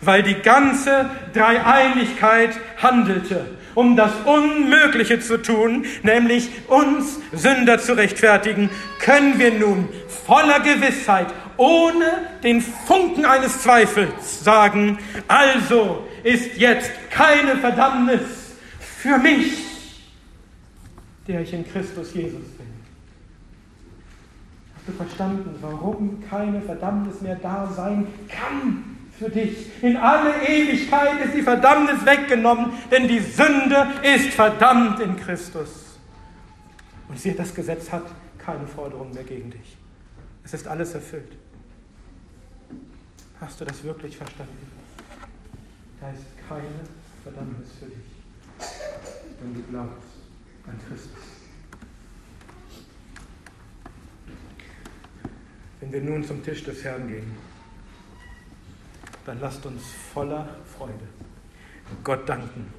[0.00, 3.46] Weil die ganze Dreieinigkeit handelte
[3.78, 9.88] um das Unmögliche zu tun, nämlich uns Sünder zu rechtfertigen, können wir nun
[10.26, 14.98] voller Gewissheit, ohne den Funken eines Zweifels sagen,
[15.28, 18.22] also ist jetzt keine Verdammnis
[18.80, 19.64] für mich,
[21.28, 22.66] der ich in Christus Jesus bin.
[24.74, 28.97] Hast du verstanden, warum keine Verdammnis mehr da sein kann?
[29.18, 29.70] Für dich.
[29.82, 35.98] In alle Ewigkeit ist die Verdammnis weggenommen, denn die Sünde ist verdammt in Christus.
[37.08, 38.04] Und siehe, das Gesetz hat
[38.38, 39.76] keine Forderung mehr gegen dich.
[40.44, 41.36] Es ist alles erfüllt.
[43.40, 44.66] Hast du das wirklich verstanden?
[46.00, 46.64] Da ist keine
[47.22, 48.68] Verdammnis für dich,
[49.40, 50.08] wenn du glaubst
[50.66, 51.10] an Christus.
[55.80, 57.30] Wenn wir nun zum Tisch des Herrn gehen,
[59.28, 59.82] dann lasst uns
[60.14, 60.48] voller
[60.78, 61.06] Freude
[62.02, 62.72] Gott danken,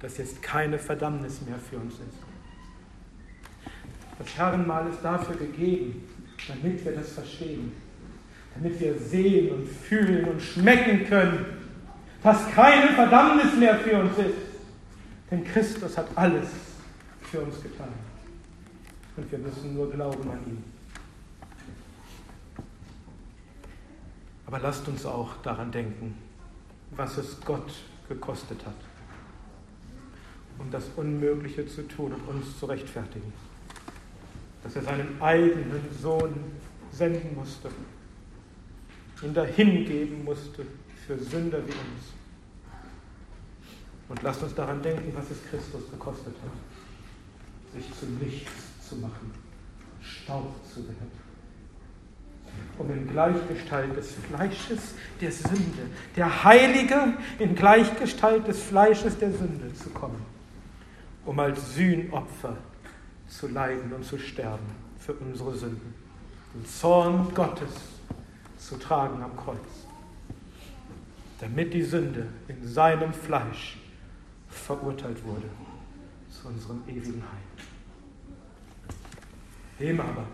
[0.00, 2.18] dass jetzt keine Verdammnis mehr für uns ist.
[4.18, 6.06] Das Herrenmal ist dafür gegeben,
[6.46, 7.72] damit wir das verstehen,
[8.54, 11.46] damit wir sehen und fühlen und schmecken können,
[12.22, 14.60] dass keine Verdammnis mehr für uns ist.
[15.30, 16.48] Denn Christus hat alles
[17.22, 17.88] für uns getan.
[19.16, 20.75] Und wir müssen nur glauben an ihn.
[24.46, 26.16] Aber lasst uns auch daran denken,
[26.92, 27.72] was es Gott
[28.08, 28.76] gekostet hat,
[30.58, 33.32] um das Unmögliche zu tun und uns zu rechtfertigen.
[34.62, 36.34] Dass er seinen eigenen Sohn
[36.92, 37.70] senden musste,
[39.22, 40.64] ihn dahingeben musste
[41.06, 42.12] für Sünder wie uns.
[44.08, 49.32] Und lasst uns daran denken, was es Christus gekostet hat, sich zu nichts zu machen,
[50.00, 51.25] Staub zu werden
[52.78, 59.72] um in Gleichgestalt des Fleisches der Sünde, der Heilige in Gleichgestalt des Fleisches der Sünde
[59.74, 60.22] zu kommen,
[61.24, 62.56] um als Sühnopfer
[63.28, 64.66] zu leiden und zu sterben
[64.98, 65.94] für unsere Sünden,
[66.54, 67.70] den Zorn Gottes
[68.58, 69.56] zu tragen am Kreuz,
[71.40, 73.78] damit die Sünde in seinem Fleisch
[74.48, 75.48] verurteilt wurde
[76.30, 77.66] zu unserem ewigen Heil.
[79.78, 80.26] Dem aber,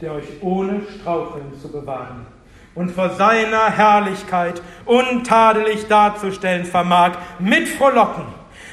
[0.00, 2.26] der euch ohne Straucheln zu bewahren
[2.74, 8.24] und vor seiner Herrlichkeit untadelig darzustellen vermag, mit Frohlocken,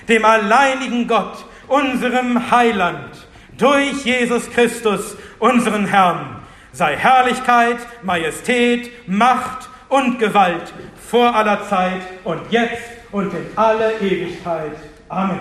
[0.07, 6.37] dem alleinigen Gott, unserem Heiland, durch Jesus Christus, unseren Herrn,
[6.71, 10.73] sei Herrlichkeit, Majestät, Macht und Gewalt
[11.09, 14.75] vor aller Zeit und jetzt und in alle Ewigkeit.
[15.09, 15.39] Amen.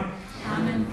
[0.57, 0.87] Amen.